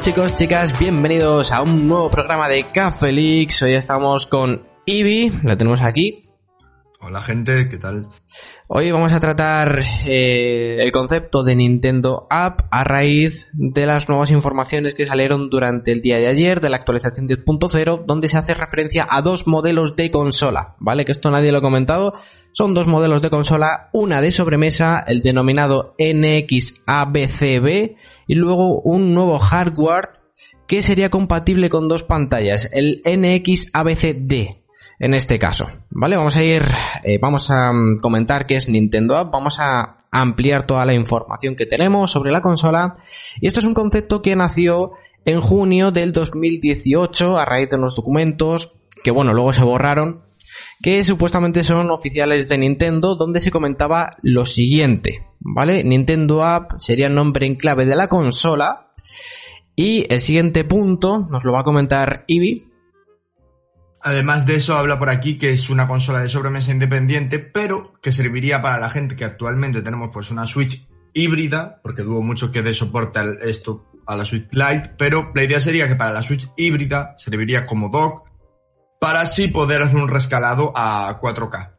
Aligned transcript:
Chicos, 0.00 0.34
chicas, 0.34 0.78
bienvenidos 0.78 1.52
a 1.52 1.60
un 1.60 1.86
nuevo 1.86 2.08
programa 2.10 2.48
de 2.48 2.64
Leaks. 3.12 3.62
Hoy 3.62 3.74
estamos 3.74 4.26
con 4.26 4.66
Ivy, 4.86 5.30
la 5.42 5.58
tenemos 5.58 5.82
aquí. 5.82 6.29
Hola 7.02 7.22
gente, 7.22 7.66
¿qué 7.70 7.78
tal? 7.78 8.08
Hoy 8.68 8.90
vamos 8.90 9.14
a 9.14 9.20
tratar 9.20 9.80
eh, 10.06 10.82
el 10.82 10.92
concepto 10.92 11.42
de 11.42 11.56
Nintendo 11.56 12.26
App 12.28 12.68
a 12.70 12.84
raíz 12.84 13.48
de 13.54 13.86
las 13.86 14.06
nuevas 14.10 14.30
informaciones 14.30 14.94
que 14.94 15.06
salieron 15.06 15.48
durante 15.48 15.92
el 15.92 16.02
día 16.02 16.18
de 16.18 16.26
ayer 16.26 16.60
de 16.60 16.68
la 16.68 16.76
actualización 16.76 17.26
10.0 17.26 18.04
donde 18.04 18.28
se 18.28 18.36
hace 18.36 18.52
referencia 18.52 19.06
a 19.08 19.22
dos 19.22 19.46
modelos 19.46 19.96
de 19.96 20.10
consola, 20.10 20.76
¿vale? 20.78 21.06
Que 21.06 21.12
esto 21.12 21.30
nadie 21.30 21.52
lo 21.52 21.58
ha 21.58 21.62
comentado. 21.62 22.12
Son 22.52 22.74
dos 22.74 22.86
modelos 22.86 23.22
de 23.22 23.30
consola, 23.30 23.88
una 23.94 24.20
de 24.20 24.30
sobremesa, 24.30 25.02
el 25.06 25.22
denominado 25.22 25.94
NXABCB 25.98 27.66
y 28.26 28.34
luego 28.34 28.78
un 28.82 29.14
nuevo 29.14 29.38
hardware 29.38 30.10
que 30.66 30.82
sería 30.82 31.08
compatible 31.08 31.70
con 31.70 31.88
dos 31.88 32.02
pantallas, 32.02 32.68
el 32.72 33.00
NXABCD 33.06 34.60
en 35.00 35.14
este 35.14 35.38
caso, 35.38 35.66
¿vale? 35.88 36.16
Vamos 36.16 36.36
a 36.36 36.42
ir, 36.42 36.62
eh, 37.02 37.18
vamos 37.18 37.50
a 37.50 37.72
mm, 37.72 37.96
comentar 38.02 38.46
qué 38.46 38.56
es 38.56 38.68
Nintendo 38.68 39.16
App, 39.16 39.32
vamos 39.32 39.58
a 39.58 39.96
ampliar 40.10 40.66
toda 40.66 40.84
la 40.84 40.92
información 40.92 41.56
que 41.56 41.64
tenemos 41.64 42.10
sobre 42.10 42.30
la 42.30 42.42
consola 42.42 42.94
y 43.40 43.46
esto 43.46 43.60
es 43.60 43.66
un 43.66 43.72
concepto 43.72 44.20
que 44.20 44.36
nació 44.36 44.92
en 45.24 45.40
junio 45.40 45.90
del 45.90 46.12
2018 46.12 47.38
a 47.38 47.44
raíz 47.46 47.70
de 47.70 47.76
unos 47.76 47.96
documentos 47.96 48.72
que 49.02 49.10
bueno, 49.10 49.32
luego 49.32 49.54
se 49.54 49.62
borraron 49.62 50.22
que 50.82 51.02
supuestamente 51.02 51.64
son 51.64 51.90
oficiales 51.90 52.48
de 52.50 52.58
Nintendo 52.58 53.14
donde 53.14 53.40
se 53.40 53.50
comentaba 53.50 54.10
lo 54.20 54.44
siguiente, 54.44 55.26
¿vale? 55.38 55.82
Nintendo 55.82 56.44
App 56.44 56.78
sería 56.78 57.06
el 57.06 57.14
nombre 57.14 57.46
en 57.46 57.56
clave 57.56 57.86
de 57.86 57.96
la 57.96 58.08
consola 58.08 58.90
y 59.74 60.04
el 60.12 60.20
siguiente 60.20 60.64
punto 60.64 61.26
nos 61.30 61.42
lo 61.44 61.52
va 61.52 61.60
a 61.60 61.64
comentar 61.64 62.24
Ivy, 62.26 62.69
Además 64.02 64.46
de 64.46 64.56
eso, 64.56 64.78
habla 64.78 64.98
por 64.98 65.10
aquí 65.10 65.36
que 65.36 65.50
es 65.50 65.68
una 65.68 65.86
consola 65.86 66.20
de 66.20 66.28
sobremesa 66.28 66.72
independiente, 66.72 67.38
pero 67.38 67.92
que 68.00 68.12
serviría 68.12 68.62
para 68.62 68.80
la 68.80 68.90
gente 68.90 69.14
que 69.16 69.24
actualmente 69.24 69.82
tenemos 69.82 70.08
pues 70.12 70.30
una 70.30 70.46
Switch 70.46 70.86
híbrida, 71.12 71.80
porque 71.82 72.02
dudo 72.02 72.22
mucho 72.22 72.50
que 72.50 72.62
dé 72.62 72.72
soporte 72.72 73.18
al- 73.18 73.38
esto 73.42 73.86
a 74.06 74.16
la 74.16 74.24
Switch 74.24 74.48
Lite, 74.52 74.92
pero 74.96 75.30
la 75.34 75.44
idea 75.44 75.60
sería 75.60 75.86
que 75.86 75.96
para 75.96 76.12
la 76.12 76.22
Switch 76.22 76.48
híbrida 76.56 77.14
serviría 77.18 77.66
como 77.66 77.90
dock 77.90 78.28
para 79.00 79.20
así 79.22 79.48
poder 79.48 79.82
hacer 79.82 80.00
un 80.00 80.08
rescalado 80.08 80.72
a 80.74 81.18
4K. 81.20 81.76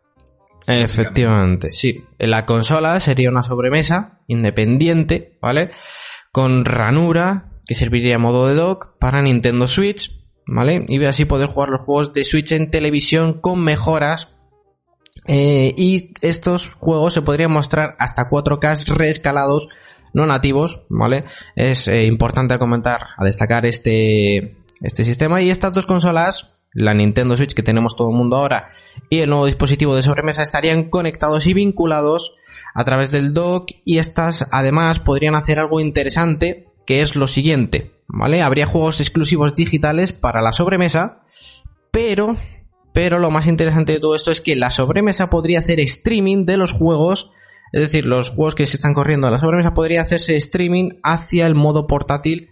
Efectivamente, 0.67 1.73
sí. 1.73 2.05
La 2.19 2.45
consola 2.45 2.99
sería 2.99 3.29
una 3.29 3.41
sobremesa 3.43 4.19
independiente, 4.27 5.37
¿vale? 5.41 5.71
Con 6.31 6.65
ranura 6.65 7.51
que 7.65 7.73
serviría 7.75 8.15
a 8.15 8.19
modo 8.19 8.47
de 8.47 8.53
dock 8.55 8.97
para 8.99 9.21
Nintendo 9.21 9.67
Switch, 9.67 10.20
¿vale? 10.53 10.85
Y 10.87 11.03
así 11.05 11.25
poder 11.25 11.47
jugar 11.47 11.69
los 11.69 11.81
juegos 11.81 12.13
de 12.13 12.23
Switch 12.23 12.51
en 12.51 12.69
televisión 12.69 13.39
con 13.39 13.63
mejoras. 13.63 14.35
Eh, 15.27 15.73
y 15.77 16.13
estos 16.21 16.73
juegos 16.73 17.13
se 17.13 17.21
podrían 17.21 17.51
mostrar 17.51 17.95
hasta 17.99 18.29
4K 18.29 18.87
reescalados 18.95 19.69
no 20.13 20.25
nativos, 20.25 20.83
¿vale? 20.89 21.23
Es 21.55 21.87
eh, 21.87 22.03
importante 22.03 22.59
comentar, 22.59 23.07
a 23.17 23.23
destacar 23.23 23.65
este, 23.65 24.57
este 24.81 25.05
sistema. 25.05 25.41
Y 25.41 25.49
estas 25.49 25.71
dos 25.71 25.85
consolas, 25.85 26.59
la 26.73 26.93
Nintendo 26.93 27.37
Switch 27.37 27.53
que 27.53 27.63
tenemos 27.63 27.95
todo 27.95 28.09
el 28.09 28.17
mundo 28.17 28.35
ahora 28.35 28.67
y 29.09 29.19
el 29.19 29.29
nuevo 29.29 29.45
dispositivo 29.45 29.95
de 29.95 30.03
sobremesa 30.03 30.41
estarían 30.41 30.89
conectados 30.89 31.47
y 31.47 31.53
vinculados 31.53 32.35
a 32.73 32.83
través 32.83 33.11
del 33.11 33.33
dock 33.33 33.69
y 33.85 33.99
estas 33.99 34.47
además 34.51 34.99
podrían 34.99 35.35
hacer 35.35 35.59
algo 35.59 35.79
interesante 35.79 36.67
que 36.85 37.01
es 37.01 37.15
lo 37.15 37.27
siguiente, 37.27 37.91
¿vale? 38.13 38.41
Habría 38.41 38.65
juegos 38.65 38.99
exclusivos 38.99 39.55
digitales 39.55 40.13
para 40.13 40.41
la 40.41 40.53
sobremesa, 40.53 41.23
pero 41.91 42.37
pero 42.93 43.19
lo 43.19 43.31
más 43.31 43.47
interesante 43.47 43.93
de 43.93 43.99
todo 43.99 44.15
esto 44.15 44.31
es 44.31 44.41
que 44.41 44.55
la 44.55 44.69
sobremesa 44.69 45.29
podría 45.29 45.59
hacer 45.59 45.79
streaming 45.79 46.45
de 46.45 46.57
los 46.57 46.71
juegos, 46.71 47.31
es 47.71 47.81
decir, 47.81 48.05
los 48.05 48.29
juegos 48.29 48.55
que 48.55 48.67
se 48.67 48.75
están 48.75 48.93
corriendo 48.93 49.27
a 49.27 49.31
la 49.31 49.39
sobremesa 49.39 49.73
podría 49.73 50.01
hacerse 50.01 50.35
streaming 50.35 50.99
hacia 51.03 51.47
el 51.47 51.55
modo 51.55 51.87
portátil 51.87 52.49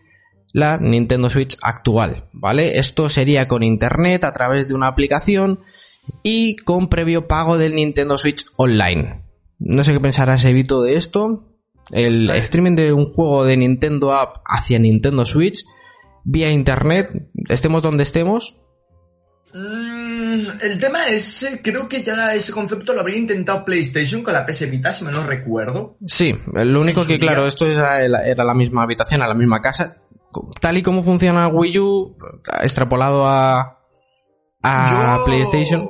la 0.53 0.77
Nintendo 0.77 1.29
Switch 1.29 1.57
actual, 1.61 2.29
¿vale? 2.31 2.79
Esto 2.79 3.09
sería 3.09 3.47
con 3.47 3.63
internet 3.63 4.23
a 4.23 4.33
través 4.33 4.67
de 4.67 4.75
una 4.75 4.87
aplicación 4.87 5.59
y 6.23 6.55
con 6.55 6.89
previo 6.89 7.27
pago 7.27 7.57
del 7.57 7.75
Nintendo 7.75 8.17
Switch 8.17 8.45
Online. 8.55 9.25
No 9.59 9.83
sé 9.83 9.93
qué 9.93 9.99
pensarás, 9.99 10.45
Evito, 10.45 10.81
de 10.81 10.95
esto. 10.95 11.58
El 11.91 12.29
streaming 12.29 12.75
de 12.75 12.93
un 12.93 13.05
juego 13.05 13.45
de 13.45 13.57
Nintendo 13.57 14.13
App 14.13 14.37
hacia 14.45 14.77
Nintendo 14.79 15.25
Switch 15.25 15.63
vía 16.23 16.51
internet, 16.51 17.09
estemos 17.49 17.81
donde 17.81 18.03
estemos. 18.03 18.55
Mm, 19.53 20.41
el 20.61 20.77
tema 20.79 21.07
ese, 21.07 21.61
creo 21.61 21.87
que 21.87 22.03
ya 22.03 22.35
ese 22.35 22.51
concepto 22.51 22.93
lo 22.93 23.01
habría 23.01 23.17
intentado 23.17 23.65
PlayStation 23.65 24.21
con 24.21 24.33
la 24.33 24.45
PS 24.45 24.69
Vita, 24.69 24.93
si 24.93 25.03
me 25.03 25.11
no 25.11 25.25
recuerdo. 25.25 25.97
Sí, 26.05 26.35
lo 26.53 26.81
único 26.81 27.05
que, 27.05 27.17
claro, 27.17 27.47
esto 27.47 27.65
era, 27.65 28.05
era 28.05 28.43
la 28.43 28.53
misma 28.53 28.83
habitación, 28.83 29.23
a 29.23 29.27
la 29.27 29.33
misma 29.33 29.59
casa. 29.61 29.97
Tal 30.61 30.77
y 30.77 30.83
como 30.83 31.03
funciona 31.03 31.47
Wii 31.47 31.79
U, 31.79 32.17
extrapolado 32.61 33.25
a, 33.27 33.79
a 34.61 35.17
Yo- 35.17 35.25
PlayStation. 35.25 35.89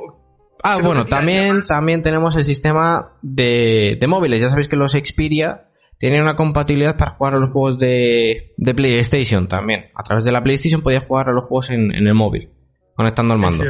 Ah, 0.64 0.76
creo 0.76 0.88
bueno, 0.88 1.06
también, 1.06 1.66
también 1.66 2.02
tenemos 2.02 2.36
el 2.38 2.46
sistema 2.46 3.18
de, 3.22 3.98
de 4.00 4.08
móviles. 4.08 4.42
Ya 4.42 4.50
sabéis 4.50 4.68
que 4.70 4.76
los 4.78 4.92
Xperia 4.94 5.69
tienen 6.00 6.22
una 6.24 6.36
compatibilidad 6.36 6.98
para 6.98 7.12
jugar 7.12 7.36
a 7.36 7.40
los 7.40 7.52
juegos 7.52 7.78
de, 7.78 8.54
de 8.58 8.74
PlayStation 8.74 9.48
también. 9.48 9.92
A 9.96 10.02
través 10.04 10.24
de 10.24 10.32
la 10.32 10.42
PlayStation 10.44 10.82
podías 10.82 11.06
jugar 11.06 11.30
a 11.30 11.34
los 11.34 11.44
juegos 11.46 11.70
en, 11.70 11.94
en 11.94 12.08
el 12.08 12.16
móvil, 12.16 12.50
conectando 12.96 13.34
al 13.34 13.40
mando. 13.40 13.64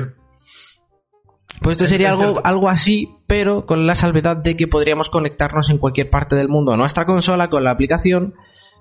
Pues 1.61 1.73
esto 1.73 1.83
Es- 1.85 1.89
sería 1.89 2.11
algo, 2.11 2.21
cierto. 2.23 2.41
algo 2.45 2.69
así, 2.69 3.09
pero 3.27 3.65
con 3.65 3.85
la 3.85 3.95
salvedad 3.95 4.37
de 4.37 4.55
que 4.55 4.67
podríamos 4.67 5.09
conectarnos 5.09 5.69
en 5.69 5.77
cualquier 5.79 6.09
parte 6.09 6.35
del 6.35 6.47
mundo 6.47 6.71
a 6.71 6.77
nuestra 6.77 7.05
consola 7.05 7.49
con 7.49 7.63
la 7.63 7.71
aplicación, 7.71 8.35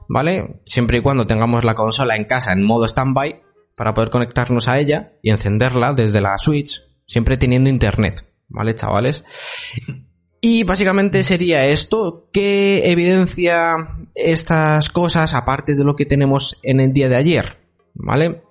¿vale? 0.08 0.60
Siempre 0.66 0.98
y 0.98 1.00
cuando 1.00 1.26
tengamos 1.26 1.64
la 1.64 1.74
consola 1.74 2.14
en 2.16 2.24
casa 2.24 2.52
en 2.52 2.62
modo 2.62 2.86
standby 2.86 3.40
para 3.76 3.94
poder 3.94 4.10
conectarnos 4.10 4.68
a 4.68 4.78
ella 4.78 5.14
y 5.22 5.30
encenderla 5.30 5.92
desde 5.94 6.20
la 6.20 6.38
Switch, 6.38 6.80
siempre 7.06 7.36
teniendo 7.36 7.70
internet, 7.70 8.24
¿vale, 8.48 8.74
chavales? 8.74 9.24
Y 10.40 10.62
básicamente 10.62 11.22
sería 11.22 11.66
esto 11.66 12.28
que 12.32 12.90
evidencia 12.90 13.76
estas 14.14 14.88
cosas 14.88 15.34
aparte 15.34 15.74
de 15.74 15.84
lo 15.84 15.96
que 15.96 16.04
tenemos 16.04 16.58
en 16.62 16.80
el 16.80 16.92
día 16.92 17.08
de 17.08 17.16
ayer, 17.16 17.58
¿vale? 17.94 18.42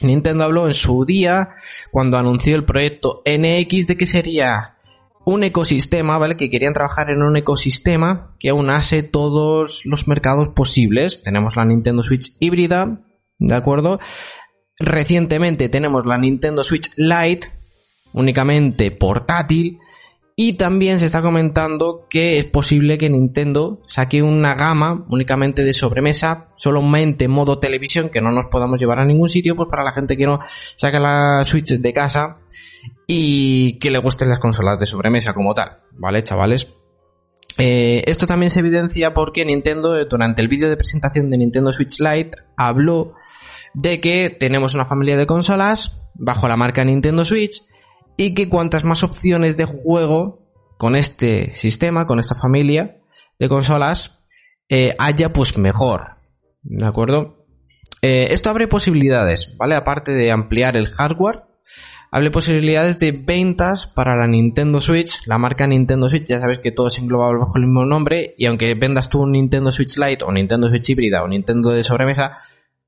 Nintendo 0.00 0.44
habló 0.44 0.66
en 0.66 0.74
su 0.74 1.04
día, 1.04 1.50
cuando 1.90 2.18
anunció 2.18 2.56
el 2.56 2.64
proyecto 2.64 3.22
NX, 3.24 3.86
de 3.86 3.96
que 3.96 4.06
sería 4.06 4.76
un 5.26 5.42
ecosistema, 5.42 6.18
¿vale? 6.18 6.36
Que 6.36 6.50
querían 6.50 6.72
trabajar 6.72 7.10
en 7.10 7.22
un 7.22 7.36
ecosistema 7.36 8.36
que 8.38 8.50
aunase 8.50 9.02
todos 9.02 9.82
los 9.84 10.06
mercados 10.06 10.50
posibles. 10.50 11.22
Tenemos 11.22 11.56
la 11.56 11.64
Nintendo 11.64 12.02
Switch 12.02 12.32
híbrida, 12.40 13.00
¿de 13.38 13.54
acuerdo? 13.54 13.98
Recientemente 14.78 15.68
tenemos 15.68 16.06
la 16.06 16.16
Nintendo 16.18 16.62
Switch 16.62 16.90
Lite, 16.96 17.48
únicamente 18.12 18.90
portátil. 18.90 19.78
Y 20.38 20.52
también 20.52 20.98
se 21.00 21.06
está 21.06 21.22
comentando 21.22 22.06
que 22.10 22.38
es 22.38 22.44
posible 22.44 22.98
que 22.98 23.08
Nintendo 23.08 23.80
saque 23.88 24.22
una 24.22 24.54
gama 24.54 25.06
únicamente 25.08 25.64
de 25.64 25.72
sobremesa, 25.72 26.50
solamente 26.56 27.24
en 27.24 27.30
modo 27.30 27.58
televisión, 27.58 28.10
que 28.10 28.20
no 28.20 28.30
nos 28.30 28.44
podamos 28.50 28.78
llevar 28.78 28.98
a 28.98 29.06
ningún 29.06 29.30
sitio, 29.30 29.56
pues 29.56 29.70
para 29.70 29.82
la 29.82 29.92
gente 29.92 30.14
que 30.14 30.26
no 30.26 30.38
saca 30.76 31.00
la 31.00 31.42
Switch 31.46 31.78
de 31.78 31.92
casa 31.94 32.40
y 33.06 33.78
que 33.78 33.90
le 33.90 33.96
gusten 33.96 34.28
las 34.28 34.38
consolas 34.38 34.78
de 34.78 34.84
sobremesa 34.84 35.32
como 35.32 35.54
tal, 35.54 35.78
¿vale, 35.92 36.22
chavales? 36.22 36.68
Eh, 37.56 38.02
esto 38.06 38.26
también 38.26 38.50
se 38.50 38.60
evidencia 38.60 39.14
porque 39.14 39.46
Nintendo, 39.46 40.04
durante 40.04 40.42
el 40.42 40.48
vídeo 40.48 40.68
de 40.68 40.76
presentación 40.76 41.30
de 41.30 41.38
Nintendo 41.38 41.72
Switch 41.72 41.98
Lite, 41.98 42.32
habló 42.58 43.14
de 43.72 44.02
que 44.02 44.28
tenemos 44.28 44.74
una 44.74 44.84
familia 44.84 45.16
de 45.16 45.26
consolas 45.26 46.10
bajo 46.12 46.46
la 46.46 46.58
marca 46.58 46.84
Nintendo 46.84 47.24
Switch 47.24 47.62
y 48.16 48.34
que 48.34 48.48
cuantas 48.48 48.84
más 48.84 49.02
opciones 49.02 49.56
de 49.56 49.64
juego 49.64 50.46
con 50.78 50.96
este 50.96 51.54
sistema, 51.56 52.06
con 52.06 52.18
esta 52.18 52.34
familia 52.34 52.98
de 53.38 53.48
consolas, 53.48 54.22
eh, 54.68 54.94
haya, 54.98 55.32
pues 55.32 55.56
mejor. 55.58 56.16
¿De 56.62 56.86
acuerdo? 56.86 57.46
Eh, 58.02 58.28
esto 58.30 58.50
abre 58.50 58.68
posibilidades, 58.68 59.56
¿vale? 59.56 59.74
Aparte 59.74 60.12
de 60.12 60.30
ampliar 60.32 60.76
el 60.76 60.88
hardware, 60.88 61.44
abre 62.10 62.30
posibilidades 62.30 62.98
de 62.98 63.12
ventas 63.12 63.86
para 63.86 64.16
la 64.16 64.26
Nintendo 64.26 64.80
Switch, 64.80 65.26
la 65.26 65.38
marca 65.38 65.66
Nintendo 65.66 66.08
Switch, 66.08 66.26
ya 66.26 66.40
sabes 66.40 66.58
que 66.60 66.72
todo 66.72 66.88
es 66.88 66.98
englobado 66.98 67.38
bajo 67.38 67.56
el 67.56 67.66
mismo 67.66 67.84
nombre, 67.84 68.34
y 68.36 68.46
aunque 68.46 68.74
vendas 68.74 69.08
tú 69.08 69.22
un 69.22 69.32
Nintendo 69.32 69.72
Switch 69.72 69.96
Lite 69.96 70.24
o 70.24 70.32
Nintendo 70.32 70.68
Switch 70.68 70.90
híbrida 70.90 71.22
o 71.22 71.28
Nintendo 71.28 71.70
de 71.70 71.84
sobremesa, 71.84 72.36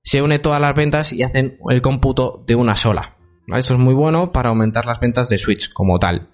se 0.03 0.23
une 0.23 0.39
todas 0.39 0.61
las 0.61 0.75
ventas 0.75 1.13
y 1.13 1.23
hacen 1.23 1.59
el 1.69 1.83
cómputo 1.83 2.45
de 2.47 2.55
una 2.55 2.77
sola. 2.77 3.18
Eso 3.57 3.75
es 3.75 3.81
muy 3.81 3.95
bueno 3.95 4.33
para 4.33 4.51
aumentar 4.51 4.85
las 4.85 5.01
ventas 5.01 5.29
de 5.29 5.39
Switch 5.39 5.73
como 5.73 5.99
tal. 5.99 6.29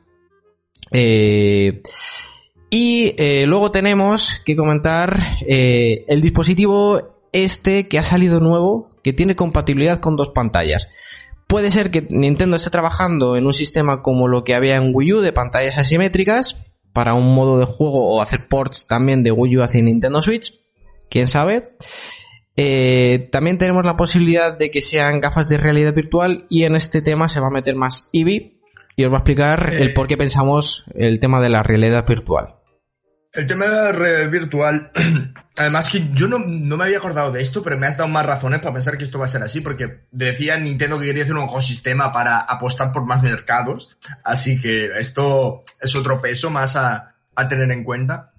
Eh, 0.91 1.83
y 2.71 3.15
eh, 3.19 3.47
luego 3.47 3.71
tenemos 3.71 4.43
que 4.45 4.57
comentar 4.57 5.39
eh, 5.47 6.05
el 6.09 6.21
dispositivo 6.21 7.21
este 7.33 7.89
que 7.89 7.99
ha 7.99 8.05
salido 8.05 8.41
nuevo, 8.41 8.91
que 9.03 9.13
tiene 9.13 9.37
compatibilidad 9.37 10.01
con 10.01 10.17
dos 10.17 10.31
pantallas. 10.31 10.89
Puede 11.47 11.71
ser 11.71 11.91
que 11.91 12.07
Nintendo 12.11 12.57
esté 12.57 12.71
trabajando 12.71 13.37
en 13.37 13.47
un 13.47 13.53
sistema 13.53 14.03
como 14.03 14.29
lo 14.29 14.45
que 14.45 14.55
había 14.55 14.77
en 14.77 14.91
Wii 14.93 15.13
U 15.13 15.21
de 15.21 15.33
pantallas 15.33 15.79
asimétricas 15.79 16.67
para 16.93 17.15
un 17.15 17.35
modo 17.35 17.59
de 17.59 17.65
juego 17.65 18.09
o 18.09 18.23
hacer 18.23 18.49
ports 18.49 18.87
también 18.87 19.23
de 19.23 19.31
Wii 19.31 19.59
U 19.59 19.63
hacia 19.63 19.83
Nintendo 19.83 20.23
Switch. 20.23 20.55
Quién 21.11 21.29
sabe. 21.29 21.77
Eh, 22.57 23.29
también 23.33 23.59
tenemos 23.59 23.85
la 23.85 23.97
posibilidad 23.97 24.57
de 24.57 24.71
que 24.71 24.81
sean 24.81 25.21
gafas 25.21 25.49
de 25.49 25.59
realidad 25.59 25.93
virtual 25.93 26.47
y 26.49 26.65
en 26.65 26.77
este 26.77 27.03
tema 27.03 27.29
se 27.29 27.41
va 27.41 27.49
a 27.49 27.51
meter 27.51 27.75
más 27.75 28.11
Eevee 28.13 28.61
y 28.97 29.05
os 29.05 29.11
va 29.11 29.17
a 29.17 29.21
explicar 29.21 29.75
el 29.75 29.93
por 29.93 30.07
qué 30.07 30.17
pensamos 30.17 30.85
el 30.95 31.19
tema 31.19 31.41
de 31.41 31.49
la 31.49 31.65
realidad 31.65 32.07
virtual. 32.07 32.55
El 33.33 33.49
tema 33.49 33.67
de 33.67 33.73
la 33.73 33.91
realidad 33.91 34.31
virtual, 34.31 34.93
además 35.57 35.91
que 35.91 36.09
yo 36.13 36.29
no, 36.29 36.39
me 36.39 36.85
había 36.85 36.99
acordado 36.99 37.33
de 37.33 37.43
esto, 37.43 37.65
pero 37.65 37.77
me 37.77 37.89
has 37.89 37.97
dado 37.97 38.09
más 38.09 38.25
razones 38.25 38.61
para 38.61 38.75
pensar 38.75 38.97
que 38.97 39.03
esto 39.03 39.19
va 39.19 39.25
a 39.25 39.29
ser 39.29 39.43
así, 39.43 39.61
porque 39.61 40.05
decía 40.13 40.57
Nintendo 40.57 41.01
que 41.01 41.07
quería 41.07 41.25
hacer 41.25 41.35
un 41.35 41.43
ecosistema 41.43 42.13
para 42.13 42.39
apostar 42.39 42.93
por 42.93 43.05
más 43.05 43.25
mercados, 43.25 43.99
así 44.23 44.61
que 44.61 44.87
esto 45.01 45.65
es 45.81 45.97
otro 45.97 46.21
peso 46.23 46.51
más 46.51 46.77
a, 46.77 47.17
a 47.35 47.49
tener 47.49 47.73
en 47.73 47.83
cuenta. 47.83 48.33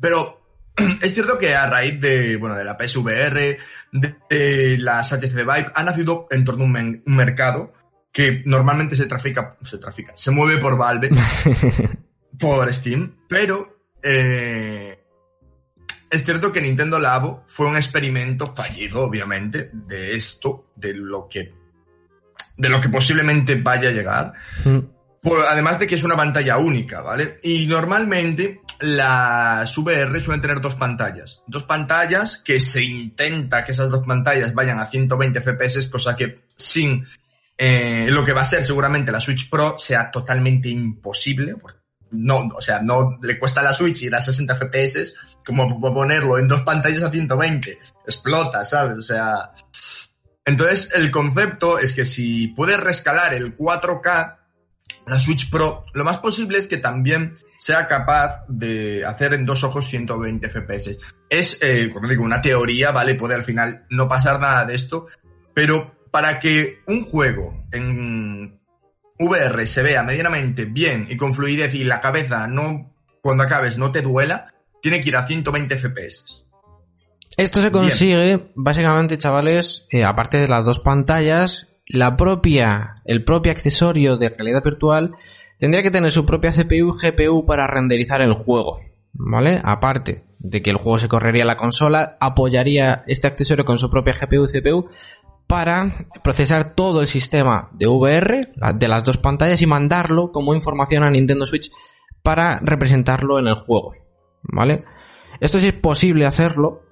Pero 0.00 0.39
es 1.02 1.14
cierto 1.14 1.38
que 1.38 1.54
a 1.54 1.66
raíz 1.66 2.00
de, 2.00 2.36
bueno, 2.36 2.56
de 2.56 2.64
la 2.64 2.76
PSVR, 2.78 3.58
de, 3.92 4.78
las 4.78 5.12
HTC 5.12 5.34
Vive, 5.34 5.72
ha 5.74 5.82
nacido 5.82 6.26
en 6.30 6.44
torno 6.44 6.64
a 6.64 6.66
un, 6.66 7.02
mercado 7.06 7.72
que 8.12 8.42
normalmente 8.44 8.96
se 8.96 9.06
trafica, 9.06 9.56
se 9.62 9.78
trafica, 9.78 10.12
se 10.16 10.30
mueve 10.30 10.58
por 10.58 10.76
Valve, 10.76 11.10
por 12.38 12.72
Steam, 12.74 13.16
pero 13.28 13.86
eh, 14.02 15.00
es 16.10 16.24
cierto 16.24 16.52
que 16.52 16.60
Nintendo 16.60 16.98
Labo 16.98 17.44
fue 17.46 17.66
un 17.66 17.76
experimento 17.76 18.52
fallido, 18.52 19.02
obviamente, 19.02 19.70
de 19.72 20.16
esto, 20.16 20.72
de 20.74 20.94
lo 20.94 21.28
que, 21.28 21.54
de 22.56 22.68
lo 22.68 22.80
que 22.80 22.88
posiblemente 22.88 23.54
vaya 23.54 23.90
a 23.90 23.92
llegar. 23.92 24.32
Mm. 24.64 24.78
además 25.48 25.78
de 25.78 25.86
que 25.86 25.94
es 25.94 26.02
una 26.02 26.16
pantalla 26.16 26.58
única, 26.58 27.00
¿vale? 27.00 27.38
Y 27.44 27.66
normalmente 27.68 28.60
las 28.80 29.76
VR 29.76 30.22
suelen 30.22 30.40
tener 30.40 30.60
dos 30.60 30.74
pantallas. 30.74 31.42
Dos 31.46 31.64
pantallas 31.64 32.38
que 32.38 32.60
se 32.60 32.82
intenta 32.82 33.64
que 33.64 33.72
esas 33.72 33.90
dos 33.90 34.06
pantallas 34.06 34.54
vayan 34.54 34.78
a 34.78 34.86
120 34.86 35.40
FPS, 35.40 35.88
cosa 35.88 36.16
que 36.16 36.44
sin 36.56 37.06
eh, 37.56 38.06
lo 38.08 38.24
que 38.24 38.32
va 38.32 38.40
a 38.40 38.46
ser 38.46 38.64
seguramente 38.64 39.12
la 39.12 39.20
Switch 39.20 39.50
Pro 39.50 39.78
sea 39.78 40.10
totalmente 40.10 40.68
imposible. 40.68 41.56
No, 42.12 42.48
o 42.56 42.60
sea, 42.62 42.80
no 42.80 43.18
le 43.22 43.38
cuesta 43.38 43.62
la 43.62 43.74
Switch 43.74 44.02
ir 44.02 44.14
a 44.14 44.22
60 44.22 44.56
FPS 44.56 45.14
como 45.44 45.80
ponerlo 45.80 46.38
en 46.38 46.48
dos 46.48 46.62
pantallas 46.62 47.02
a 47.02 47.10
120. 47.10 47.78
Explota, 48.06 48.64
¿sabes? 48.64 48.98
O 48.98 49.02
sea... 49.02 49.52
Entonces, 50.46 50.92
el 50.94 51.10
concepto 51.10 51.78
es 51.78 51.92
que 51.92 52.04
si 52.04 52.48
puedes 52.48 52.80
rescalar 52.80 53.34
el 53.34 53.54
4K, 53.54 54.39
la 55.10 55.18
Switch 55.18 55.50
Pro, 55.50 55.84
lo 55.92 56.04
más 56.04 56.18
posible 56.18 56.58
es 56.58 56.68
que 56.68 56.78
también 56.78 57.36
sea 57.58 57.88
capaz 57.88 58.44
de 58.48 59.04
hacer 59.04 59.34
en 59.34 59.44
dos 59.44 59.64
ojos 59.64 59.86
120 59.88 60.48
FPS. 60.48 60.98
Es, 61.28 61.58
eh, 61.60 61.90
como 61.92 62.08
digo, 62.08 62.24
una 62.24 62.40
teoría, 62.40 62.92
¿vale? 62.92 63.16
Puede 63.16 63.34
al 63.34 63.44
final 63.44 63.86
no 63.90 64.08
pasar 64.08 64.40
nada 64.40 64.64
de 64.64 64.76
esto, 64.76 65.08
pero 65.52 65.94
para 66.10 66.38
que 66.38 66.78
un 66.86 67.04
juego 67.04 67.66
en 67.72 68.60
VR 69.18 69.66
se 69.66 69.82
vea 69.82 70.02
medianamente 70.04 70.64
bien 70.64 71.06
y 71.10 71.16
con 71.16 71.34
fluidez 71.34 71.74
y 71.74 71.84
la 71.84 72.00
cabeza 72.00 72.46
no, 72.46 72.94
cuando 73.20 73.42
acabes, 73.42 73.78
no 73.78 73.90
te 73.90 74.02
duela, 74.02 74.54
tiene 74.80 75.00
que 75.00 75.08
ir 75.08 75.16
a 75.16 75.26
120 75.26 75.76
FPS. 75.76 76.46
Esto 77.36 77.62
se 77.62 77.70
consigue, 77.70 78.52
básicamente, 78.54 79.18
chavales, 79.18 79.86
eh, 79.90 80.04
aparte 80.04 80.38
de 80.38 80.48
las 80.48 80.64
dos 80.64 80.78
pantallas, 80.78 81.79
la 81.92 82.16
propia, 82.16 82.96
el 83.04 83.24
propio 83.24 83.50
accesorio 83.52 84.16
de 84.16 84.28
realidad 84.28 84.62
virtual 84.62 85.14
tendría 85.58 85.82
que 85.82 85.90
tener 85.90 86.12
su 86.12 86.24
propia 86.24 86.52
CPU 86.52 86.92
GPU 86.92 87.44
para 87.44 87.66
renderizar 87.66 88.22
el 88.22 88.32
juego, 88.32 88.78
¿vale? 89.12 89.60
Aparte 89.62 90.24
de 90.38 90.62
que 90.62 90.70
el 90.70 90.76
juego 90.76 90.98
se 90.98 91.08
correría 91.08 91.42
a 91.42 91.46
la 91.46 91.56
consola, 91.56 92.16
apoyaría 92.20 93.02
este 93.06 93.26
accesorio 93.26 93.64
con 93.64 93.78
su 93.78 93.90
propia 93.90 94.14
GPU 94.14 94.46
CPU 94.46 94.88
para 95.48 96.06
procesar 96.22 96.74
todo 96.74 97.00
el 97.00 97.08
sistema 97.08 97.70
de 97.72 97.88
VR 97.88 98.52
de 98.76 98.88
las 98.88 99.02
dos 99.02 99.16
pantallas 99.16 99.60
y 99.60 99.66
mandarlo 99.66 100.30
como 100.30 100.54
información 100.54 101.02
a 101.02 101.10
Nintendo 101.10 101.44
Switch 101.44 101.72
para 102.22 102.60
representarlo 102.60 103.40
en 103.40 103.48
el 103.48 103.54
juego, 103.54 103.94
¿vale? 104.44 104.84
Esto 105.40 105.58
sí 105.58 105.66
es 105.66 105.72
posible 105.72 106.26
hacerlo 106.26 106.82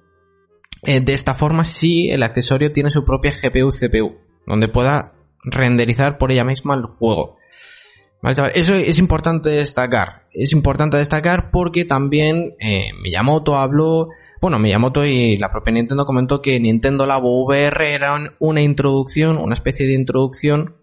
eh, 0.83 0.99
de 0.99 1.13
esta 1.13 1.33
forma 1.33 1.63
si 1.63 2.09
el 2.09 2.21
accesorio 2.21 2.73
tiene 2.73 2.91
su 2.91 3.05
propia 3.05 3.31
GPU 3.31 3.69
CPU, 3.69 4.28
donde 4.49 4.67
pueda 4.67 5.13
renderizar 5.43 6.17
por 6.17 6.31
ella 6.31 6.43
misma 6.43 6.75
el 6.75 6.83
juego. 6.83 7.37
Eso 8.53 8.73
es 8.73 8.99
importante 8.99 9.49
destacar. 9.49 10.23
Es 10.33 10.51
importante 10.51 10.97
destacar 10.97 11.51
porque 11.51 11.85
también 11.85 12.55
eh, 12.59 12.89
Miyamoto 13.01 13.55
habló. 13.55 14.09
Bueno, 14.41 14.59
Miyamoto 14.59 15.05
y 15.05 15.37
la 15.37 15.49
propia 15.49 15.73
Nintendo 15.73 16.05
comentó 16.05 16.41
que 16.41 16.59
Nintendo 16.59 17.05
Labo 17.05 17.45
VR 17.45 17.93
era 17.93 18.17
una 18.39 18.61
introducción, 18.61 19.37
una 19.37 19.55
especie 19.55 19.87
de 19.87 19.93
introducción 19.93 20.75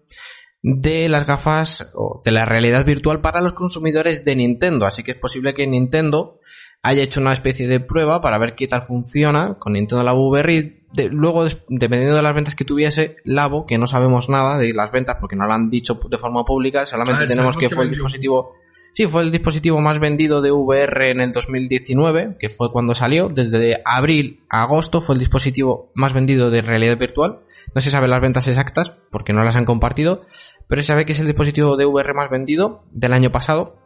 de 0.63 1.07
las 1.09 1.27
gafas 1.27 1.91
o 1.93 2.21
de 2.25 2.31
la 2.31 2.45
realidad 2.45 2.85
virtual 2.85 3.21
para 3.21 3.41
los 3.41 3.53
consumidores 3.53 4.25
de 4.25 4.35
Nintendo. 4.35 4.85
Así 4.85 5.03
que 5.03 5.11
es 5.11 5.17
posible 5.17 5.53
que 5.53 5.67
Nintendo 5.67 6.39
haya 6.83 7.03
hecho 7.03 7.19
una 7.19 7.33
especie 7.33 7.67
de 7.67 7.79
prueba 7.79 8.21
para 8.21 8.37
ver 8.37 8.55
qué 8.55 8.67
tal 8.67 8.83
funciona 8.83 9.55
con 9.59 9.73
Nintendo 9.73 10.03
Labo 10.03 10.29
VR 10.29 10.77
luego, 11.11 11.45
dependiendo 11.69 12.15
de 12.15 12.21
las 12.21 12.33
ventas 12.33 12.55
que 12.55 12.65
tuviese, 12.65 13.17
Labo, 13.23 13.65
que 13.65 13.77
no 13.77 13.87
sabemos 13.87 14.29
nada 14.29 14.57
de 14.57 14.73
las 14.73 14.91
ventas 14.91 15.17
porque 15.19 15.35
no 15.35 15.45
lo 15.45 15.53
han 15.53 15.69
dicho 15.69 15.99
de 16.09 16.17
forma 16.17 16.43
pública, 16.45 16.85
solamente 16.85 17.27
tenemos 17.27 17.57
que, 17.57 17.69
fue 17.69 17.85
el 17.85 17.91
dispositivo. 17.91 18.53
Sí, 18.93 19.05
fue 19.05 19.21
el 19.21 19.31
dispositivo 19.31 19.79
más 19.79 19.99
vendido 19.99 20.41
de 20.41 20.51
VR 20.51 21.11
en 21.11 21.21
el 21.21 21.31
2019, 21.31 22.37
que 22.39 22.49
fue 22.49 22.71
cuando 22.71 22.95
salió. 22.95 23.29
Desde 23.29 23.81
abril 23.85 24.41
a 24.49 24.63
agosto 24.63 25.01
fue 25.01 25.13
el 25.13 25.19
dispositivo 25.19 25.91
más 25.93 26.13
vendido 26.13 26.49
de 26.49 26.61
realidad 26.61 26.97
virtual. 26.97 27.41
No 27.75 27.81
se 27.81 27.91
saben 27.91 28.09
las 28.09 28.21
ventas 28.21 28.47
exactas 28.47 28.89
porque 29.11 29.33
no 29.33 29.43
las 29.43 29.55
han 29.55 29.65
compartido, 29.65 30.23
pero 30.67 30.81
se 30.81 30.87
sabe 30.87 31.05
que 31.05 31.11
es 31.11 31.19
el 31.19 31.27
dispositivo 31.27 31.77
de 31.77 31.85
VR 31.85 32.15
más 32.15 32.31
vendido 32.31 32.85
del 32.91 33.13
año 33.13 33.31
pasado 33.31 33.77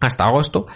hasta 0.00 0.24
agosto. 0.24 0.66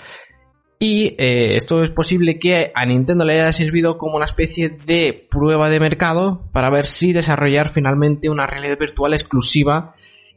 Y 0.79 1.15
eh, 1.19 1.57
esto 1.57 1.83
es 1.83 1.91
posible 1.91 2.39
que 2.39 2.73
a 2.75 2.85
Nintendo 2.85 3.25
le 3.25 3.41
haya 3.41 3.53
servido 3.53 3.97
como 3.97 4.17
una 4.17 4.25
especie 4.25 4.69
de 4.69 5.27
prueba 5.31 5.69
de 5.69 5.81
mercado 5.81 6.49
para 6.53 6.71
ver 6.71 6.87
si 6.87 7.13
desarrollar 7.13 7.71
finalmente 7.71 8.29
una 8.29 8.47
realidad 8.47 8.79
virtual 8.79 9.15
exclusiva 9.15 9.95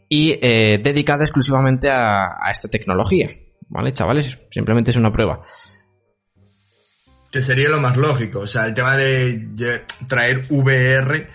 y 0.07 0.39
eh, 0.41 0.79
dedicada 0.81 1.23
exclusivamente 1.23 1.89
a, 1.89 2.37
esta 2.51 2.69
tecnología. 2.69 3.29
¿Vale, 3.69 3.93
chavales? 3.93 4.37
Simplemente 4.51 4.91
es 4.91 4.97
una 4.97 5.11
prueba. 5.11 5.43
Que 7.29 7.41
sería 7.41 7.69
lo 7.69 7.81
más 7.81 7.97
lógico. 7.97 8.41
O 8.41 8.47
sea, 8.47 8.65
el 8.67 8.73
tema 8.73 8.95
de 8.95 9.83
traer 10.07 10.45
VR 10.49 11.27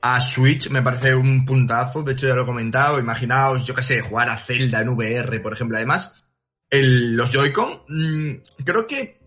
a 0.00 0.20
Switch 0.20 0.70
me 0.70 0.82
parece 0.82 1.14
un 1.14 1.44
puntazo. 1.44 2.02
De 2.02 2.12
hecho, 2.12 2.28
ya 2.28 2.34
lo 2.34 2.42
he 2.42 2.46
comentado. 2.46 2.98
Imaginaos, 2.98 3.66
yo 3.66 3.74
qué 3.74 3.82
sé, 3.82 4.00
jugar 4.00 4.28
a 4.28 4.36
Zelda 4.36 4.80
en 4.80 4.90
VR, 4.90 5.40
por 5.40 5.52
ejemplo. 5.52 5.76
Además, 5.76 6.22
el- 6.70 7.16
los 7.16 7.30
Joy-Con, 7.32 7.82
mm, 7.88 8.62
creo 8.64 8.86
que, 8.86 9.18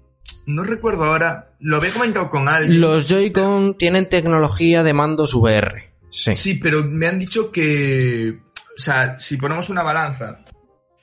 no 0.48 0.63
recuerdo 0.63 1.05
ahora, 1.05 1.55
lo 1.60 1.77
había 1.77 1.91
comentado 1.93 2.29
con 2.29 2.48
alguien. 2.48 2.79
Los 2.81 3.07
Joy-Con 3.07 3.77
tienen 3.77 4.10
tecnología 4.10 4.83
de 4.83 4.93
mandos 4.93 5.33
VR. 5.33 5.91
Sí. 6.12 6.36
Sí, 6.36 6.55
pero 6.55 6.83
me 6.83 7.07
han 7.07 7.19
dicho 7.19 7.51
que, 7.51 8.39
o 8.77 8.81
sea, 8.81 9.17
si 9.19 9.38
ponemos 9.38 9.69
una 9.69 9.81
balanza, 9.83 10.39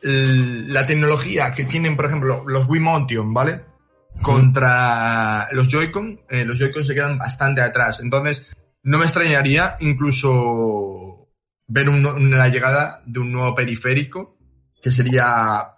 el- 0.02 0.72
la 0.72 0.86
tecnología 0.86 1.52
que 1.52 1.64
tienen, 1.64 1.96
por 1.96 2.04
ejemplo, 2.06 2.44
los 2.46 2.68
Wiimotion, 2.68 3.32
¿vale? 3.34 3.62
Contra 4.22 5.48
los 5.52 5.68
Joy-Con, 5.68 6.20
eh, 6.28 6.44
los 6.44 6.58
Joy-Con 6.58 6.84
se 6.84 6.94
quedan 6.94 7.18
bastante 7.18 7.60
atrás. 7.62 8.00
Entonces, 8.00 8.44
no 8.82 8.98
me 8.98 9.04
extrañaría 9.04 9.76
incluso 9.80 11.28
ver 11.66 11.88
un 11.88 12.02
nu- 12.02 12.18
la 12.18 12.48
llegada 12.48 13.02
de 13.06 13.20
un 13.20 13.32
nuevo 13.32 13.54
periférico, 13.54 14.36
que 14.82 14.90
sería 14.90 15.77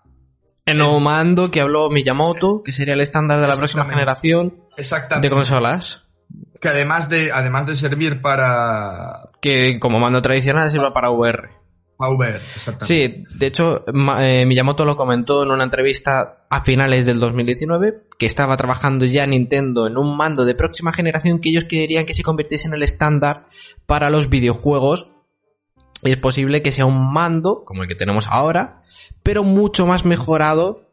El 0.71 0.79
nuevo 0.79 1.00
mando 1.00 1.50
que 1.50 1.61
habló 1.61 1.91
Miyamoto, 1.91 2.62
que 2.62 2.73
sería 2.73 2.95
el 2.95 3.00
estándar 3.00 3.41
de 3.41 3.49
la 3.49 3.57
próxima 3.57 3.85
generación 3.85 4.65
exactamente, 4.77 5.29
de 5.29 5.35
consolas. 5.35 6.05
que 6.61 6.69
además 6.69 7.09
de, 7.09 7.33
además 7.33 7.67
de 7.67 7.77
servir 7.77 8.21
para, 8.23 9.29
Que 9.41 9.79
como 9.81 9.99
mando 9.99 10.23
tradicional 10.23 10.71
sirva 10.71 10.93
para 10.93 11.11
VR. 11.11 11.50
para 11.97 12.12
VR, 12.12 12.37
exactamente. 12.37 13.27
Sí, 13.29 13.39
de 13.39 13.47
hecho, 13.47 13.85
eh, 14.21 14.47
Miyamoto 14.47 14.85
lo 14.85 14.97
comentó 14.97 15.43
en 15.43 15.50
una 15.50 15.65
entrevista 15.65 16.47
a 16.49 16.62
finales 16.62 17.07
del 17.07 17.21
2019, 17.21 18.03
que 18.19 18.27
estaba 18.27 18.57
trabajando 18.57 19.05
ya 19.07 19.27
Nintendo 19.27 19.87
en 19.87 19.97
un 19.97 20.17
mando 20.17 20.45
de 20.45 20.55
próxima 20.55 20.93
generación 20.93 21.41
que 21.41 21.49
ellos 21.49 21.65
querían 21.65 22.07
que 22.07 22.15
se 22.15 22.23
convirtiese 22.23 22.69
en 22.69 22.75
el 22.75 22.83
estándar 22.83 23.47
para 23.87 24.11
los 24.11 24.29
videojuegos. 24.29 25.12
Es 26.02 26.16
posible 26.16 26.62
que 26.62 26.73
sea 26.73 26.87
un 26.87 27.12
mando, 27.12 27.64
como 27.64 27.83
el 27.83 27.88
que 27.88 27.95
tenemos 27.95 28.26
ahora, 28.28 28.83
pero 29.23 29.42
mucho 29.42 29.87
más 29.87 30.04
mejorado 30.04 30.88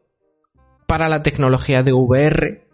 para 0.86 1.10
la 1.10 1.24
tecnología 1.24 1.84
de 1.84 1.94
VR. 1.94 2.68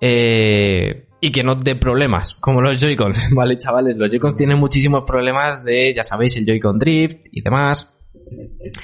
eh, 0.00 1.04
y 1.20 1.32
que 1.32 1.42
no 1.42 1.56
dé 1.56 1.74
problemas, 1.74 2.34
como 2.36 2.60
los 2.60 2.80
Joy-Con, 2.80 3.14
¿vale, 3.32 3.58
chavales? 3.58 3.96
Los 3.96 4.08
Joy-Con 4.08 4.36
tienen 4.36 4.58
muchísimos 4.58 5.02
problemas 5.04 5.64
de, 5.64 5.92
ya 5.94 6.04
sabéis, 6.04 6.36
el 6.36 6.46
Joy-Con 6.46 6.78
Drift 6.78 7.26
y 7.32 7.42
demás. 7.42 7.92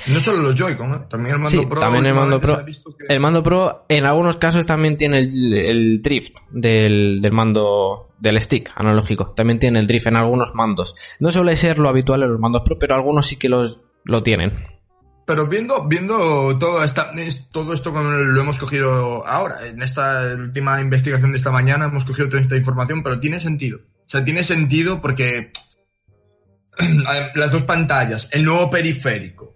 No 0.09 0.21
solo 0.21 0.43
los 0.43 0.55
Joy-Con, 0.55 0.93
¿eh? 0.93 0.99
también 1.09 1.35
el 1.35 1.41
mando 1.41 1.51
Sí, 1.61 1.67
Pro. 1.67 1.81
también 1.81 2.07
el 2.07 2.15
mando 2.15 2.41
Pro. 2.41 2.55
se 2.55 2.61
ha 2.61 2.65
visto 2.65 2.97
que- 2.97 3.13
El 3.13 3.21
mando 3.21 3.43
Pro 3.43 3.85
en 3.89 4.05
algunos 4.05 4.37
casos 4.37 4.67
también 4.67 4.97
tiene 4.97 5.19
el, 5.19 5.55
el 5.55 6.03
drift 6.03 6.37
del, 6.51 7.21
del 7.21 7.33
mando 7.33 8.11
del 8.19 8.41
stick 8.41 8.71
analógico. 8.77 9.33
También 9.35 9.59
tiene 9.59 9.79
el 9.81 9.87
drift 9.87 10.07
en 10.07 10.17
algunos 10.17 10.55
mandos. 10.55 10.95
No 11.21 11.31
suele 11.31 11.57
ser 11.57 11.79
lo 11.79 11.89
habitual 11.89 12.23
en 12.23 12.31
los 12.31 12.41
mandos 12.41 12.63
Pro, 12.63 12.79
pero 12.79 12.95
algunos 12.95 13.27
sí 13.27 13.37
que 13.37 13.49
los, 13.49 13.81
lo 14.05 14.23
tienen. 14.23 14.67
Pero 15.27 15.47
viendo, 15.47 15.87
viendo 15.89 16.59
todo, 16.59 16.85
esta, 16.85 17.11
es- 17.13 17.49
todo 17.51 17.73
esto 17.73 17.93
como 17.93 18.11
lo 18.11 18.41
hemos 18.41 18.59
cogido 18.59 19.27
ahora, 19.27 19.67
en 19.67 19.83
esta 19.83 20.23
última 20.37 20.81
investigación 20.81 21.33
de 21.33 21.39
esta 21.39 21.51
mañana 21.51 21.87
hemos 21.87 22.05
cogido 22.05 22.29
toda 22.29 22.43
esta 22.43 22.57
información, 22.57 23.03
pero 23.03 23.19
tiene 23.21 23.41
sentido. 23.41 23.79
O 24.07 24.09
sea, 24.11 24.23
tiene 24.25 24.45
sentido 24.45 25.01
porque 25.01 25.51
las 27.35 27.51
dos 27.53 27.63
pantallas, 27.63 28.29
el 28.33 28.45
nuevo 28.45 28.71
periférico. 28.71 29.55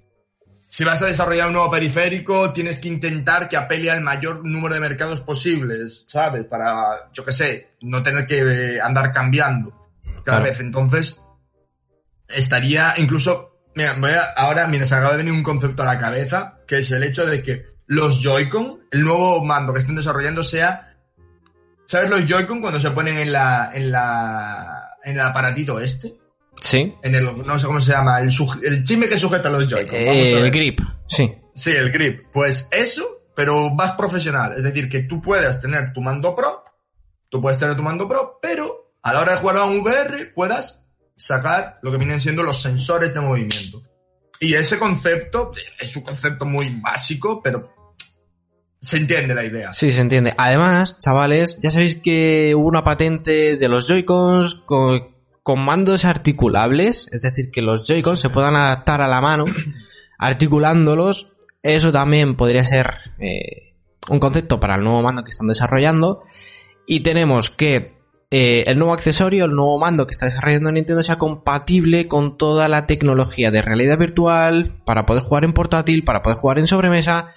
Si 0.71 0.85
vas 0.85 1.01
a 1.03 1.07
desarrollar 1.07 1.47
un 1.47 1.55
nuevo 1.55 1.71
periférico, 1.71 2.53
tienes 2.53 2.79
que 2.79 2.89
intentar 2.89 3.49
que 3.49 3.57
apele 3.57 3.91
al 3.91 4.03
mayor 4.03 4.45
número 4.45 4.75
de 4.75 4.81
mercados 4.81 5.21
posibles, 5.21 6.05
¿sabes? 6.09 6.45
Para, 6.45 7.11
yo 7.13 7.25
qué 7.25 7.33
sé, 7.33 7.77
no 7.83 8.03
tener 8.03 8.27
que 8.27 8.39
eh, 8.77 8.81
andar 8.81 9.11
cambiando 9.11 9.71
cada 10.25 10.39
Claro. 10.39 10.45
vez. 10.45 10.61
Entonces, 10.61 11.21
estaría 12.29 12.95
incluso 12.99 13.55
Mira, 13.75 13.95
voy 14.01 14.11
a- 14.11 14.33
ahora, 14.37 14.67
mira, 14.67 14.85
se 14.87 14.95
acaba 14.97 15.13
de 15.13 15.19
venir 15.19 15.33
un 15.33 15.45
concepto 15.45 15.83
a 15.85 15.87
la 15.87 16.01
cabeza, 16.01 16.59
que 16.67 16.79
es 16.79 16.91
el 16.91 17.05
hecho 17.05 17.25
de 17.25 17.45
que 17.45 17.65
los 17.87 18.21
Joy-Con, 18.21 18.81
el 18.91 19.05
nuevo 19.05 19.45
mando 19.45 19.73
que 19.73 19.79
estén 19.79 19.95
desarrollando 19.95 20.43
sea, 20.43 20.97
¿sabes 21.87 22.11
los 22.11 22.27
Joy-Con 22.27 22.61
cuando 22.61 22.81
se 22.81 22.91
ponen 22.91 23.17
en 23.19 23.31
la, 23.31 23.71
en 23.73 23.93
la, 23.93 24.97
en 25.05 25.13
el 25.15 25.21
aparatito 25.21 25.79
este? 25.79 26.13
Sí. 26.61 26.95
En 27.03 27.15
el, 27.15 27.47
no 27.47 27.59
sé 27.59 27.67
cómo 27.67 27.81
se 27.81 27.93
llama, 27.93 28.21
el, 28.21 28.31
chisme 28.85 29.09
que 29.09 29.19
sujeta 29.19 29.51
los 29.51 29.73
a 29.73 29.81
Eh, 29.81 30.33
el 30.33 30.51
grip, 30.51 30.81
sí. 31.09 31.35
Sí, 31.55 31.71
el 31.71 31.91
grip. 31.91 32.23
Pues 32.33 32.69
eso, 32.71 33.23
pero 33.35 33.71
más 33.71 33.93
profesional. 33.93 34.55
Es 34.57 34.63
decir, 34.63 34.89
que 34.89 35.01
tú 35.01 35.21
puedas 35.21 35.61
tener 35.61 35.93
tu 35.93 36.01
mando 36.01 36.35
pro, 36.35 36.65
tú 37.29 37.41
puedes 37.41 37.59
tener 37.59 37.77
tu 37.77 37.83
mando 37.83 38.09
pro, 38.09 38.39
pero 38.41 38.93
a 39.03 39.13
la 39.13 39.21
hora 39.21 39.33
de 39.33 39.39
jugar 39.39 39.57
a 39.57 39.65
un 39.65 39.81
VR 39.81 40.27
puedas 40.35 40.87
sacar 41.17 41.79
lo 41.83 41.91
que 41.91 41.99
vienen 41.99 42.21
siendo 42.21 42.43
los 42.43 42.63
sensores 42.63 43.15
de 43.15 43.21
movimiento. 43.21 43.83
Y 44.41 44.55
ese 44.55 44.79
concepto 44.79 45.53
es 45.81 45.97
un 45.97 46.03
concepto 46.03 46.47
muy 46.47 46.81
básico, 46.81 47.43
pero 47.43 47.75
se 48.81 48.99
entiende 48.99 49.35
la 49.35 49.45
idea. 49.45 49.73
Sí, 49.75 49.91
se 49.91 50.01
entiende. 50.01 50.35
Además, 50.39 51.01
chavales, 51.01 51.59
ya 51.61 51.71
sabéis 51.71 51.97
que 51.97 52.55
hubo 52.55 52.69
una 52.69 52.85
patente 52.85 53.57
de 53.57 53.69
los 53.69 53.89
Joy-Cons 53.89 54.55
con, 54.55 55.18
con 55.49 55.65
mandos 55.65 56.05
articulables, 56.05 57.09
es 57.11 57.23
decir, 57.23 57.51
que 57.51 57.63
los 57.63 57.89
Joy-Cons 57.89 58.21
se 58.21 58.29
puedan 58.29 58.55
adaptar 58.55 59.01
a 59.01 59.09
la 59.09 59.23
mano, 59.23 59.47
articulándolos. 60.19 61.33
Eso 61.63 61.91
también 61.91 62.37
podría 62.37 62.65
ser 62.65 62.93
eh, 63.19 63.73
un 64.11 64.19
concepto 64.19 64.61
para 64.61 64.75
el 64.75 64.85
nuevo 64.85 65.01
mando 65.01 65.25
que 65.25 65.31
están 65.31 65.49
desarrollando. 65.49 66.23
Y 66.87 67.01
tenemos 67.01 67.49
que 67.49 67.97
eh, 68.31 68.65
el 68.67 68.79
nuevo 68.79 68.93
accesorio, 68.93 69.47
el 69.47 69.55
nuevo 69.55 69.79
mando 69.79 70.07
que 70.07 70.13
está 70.13 70.27
desarrollando 70.27 70.71
Nintendo 70.71 71.03
sea 71.03 71.17
compatible 71.17 72.09
con 72.09 72.37
toda 72.37 72.69
la 72.69 72.87
tecnología 72.87 73.51
de 73.51 73.63
realidad 73.63 73.97
virtual 73.97 74.83
para 74.85 75.07
poder 75.07 75.23
jugar 75.23 75.45
en 75.45 75.55
portátil, 75.55 76.05
para 76.05 76.21
poder 76.23 76.37
jugar 76.37 76.59
en 76.59 76.67
sobremesa 76.67 77.33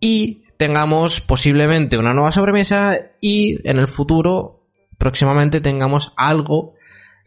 y 0.00 0.42
tengamos 0.56 1.20
posiblemente 1.20 1.96
una 1.96 2.12
nueva 2.12 2.32
sobremesa 2.32 2.98
y 3.20 3.60
en 3.70 3.78
el 3.78 3.86
futuro 3.86 4.64
próximamente 4.98 5.60
tengamos 5.60 6.12
algo, 6.16 6.74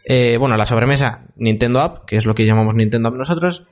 eh, 0.03 0.37
bueno, 0.37 0.57
la 0.57 0.65
sobremesa 0.65 1.25
Nintendo 1.35 1.81
App, 1.81 2.05
que 2.05 2.17
es 2.17 2.25
lo 2.25 2.35
que 2.35 2.45
llamamos 2.45 2.75
Nintendo 2.75 3.09
App 3.09 3.15
nosotros, 3.15 3.67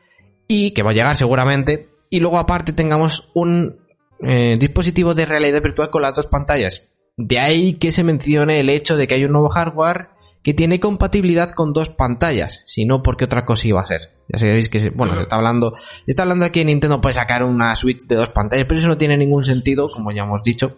y 0.47 0.71
que 0.71 0.83
va 0.83 0.91
a 0.91 0.93
llegar 0.93 1.15
seguramente, 1.15 1.89
y 2.09 2.19
luego 2.19 2.37
aparte 2.37 2.73
tengamos 2.73 3.31
un 3.33 3.77
eh, 4.21 4.55
dispositivo 4.59 5.13
de 5.13 5.25
realidad 5.25 5.61
virtual 5.61 5.89
con 5.89 6.01
las 6.01 6.13
dos 6.13 6.27
pantallas. 6.27 6.91
De 7.17 7.39
ahí 7.39 7.75
que 7.75 7.91
se 7.91 8.03
mencione 8.03 8.59
el 8.59 8.69
hecho 8.69 8.97
de 8.97 9.07
que 9.07 9.15
hay 9.15 9.25
un 9.25 9.31
nuevo 9.31 9.49
hardware 9.49 10.09
que 10.43 10.53
tiene 10.53 10.79
compatibilidad 10.79 11.49
con 11.51 11.73
dos 11.73 11.89
pantallas, 11.89 12.61
si 12.65 12.85
no, 12.85 13.01
porque 13.01 13.25
otra 13.25 13.43
cosa 13.43 13.67
iba 13.67 13.81
a 13.81 13.87
ser. 13.87 14.13
Ya 14.29 14.39
sabéis 14.39 14.69
que, 14.69 14.91
bueno, 14.91 15.15
se 15.15 15.23
está 15.23 15.35
hablando, 15.35 15.75
está 16.05 16.21
hablando 16.23 16.45
aquí 16.45 16.63
Nintendo 16.63 17.01
puede 17.01 17.15
sacar 17.15 17.43
una 17.43 17.75
Switch 17.75 18.07
de 18.07 18.15
dos 18.15 18.29
pantallas, 18.29 18.65
pero 18.67 18.79
eso 18.79 18.87
no 18.87 18.97
tiene 18.97 19.17
ningún 19.17 19.43
sentido, 19.43 19.87
como 19.89 20.11
ya 20.11 20.23
hemos 20.23 20.43
dicho. 20.43 20.77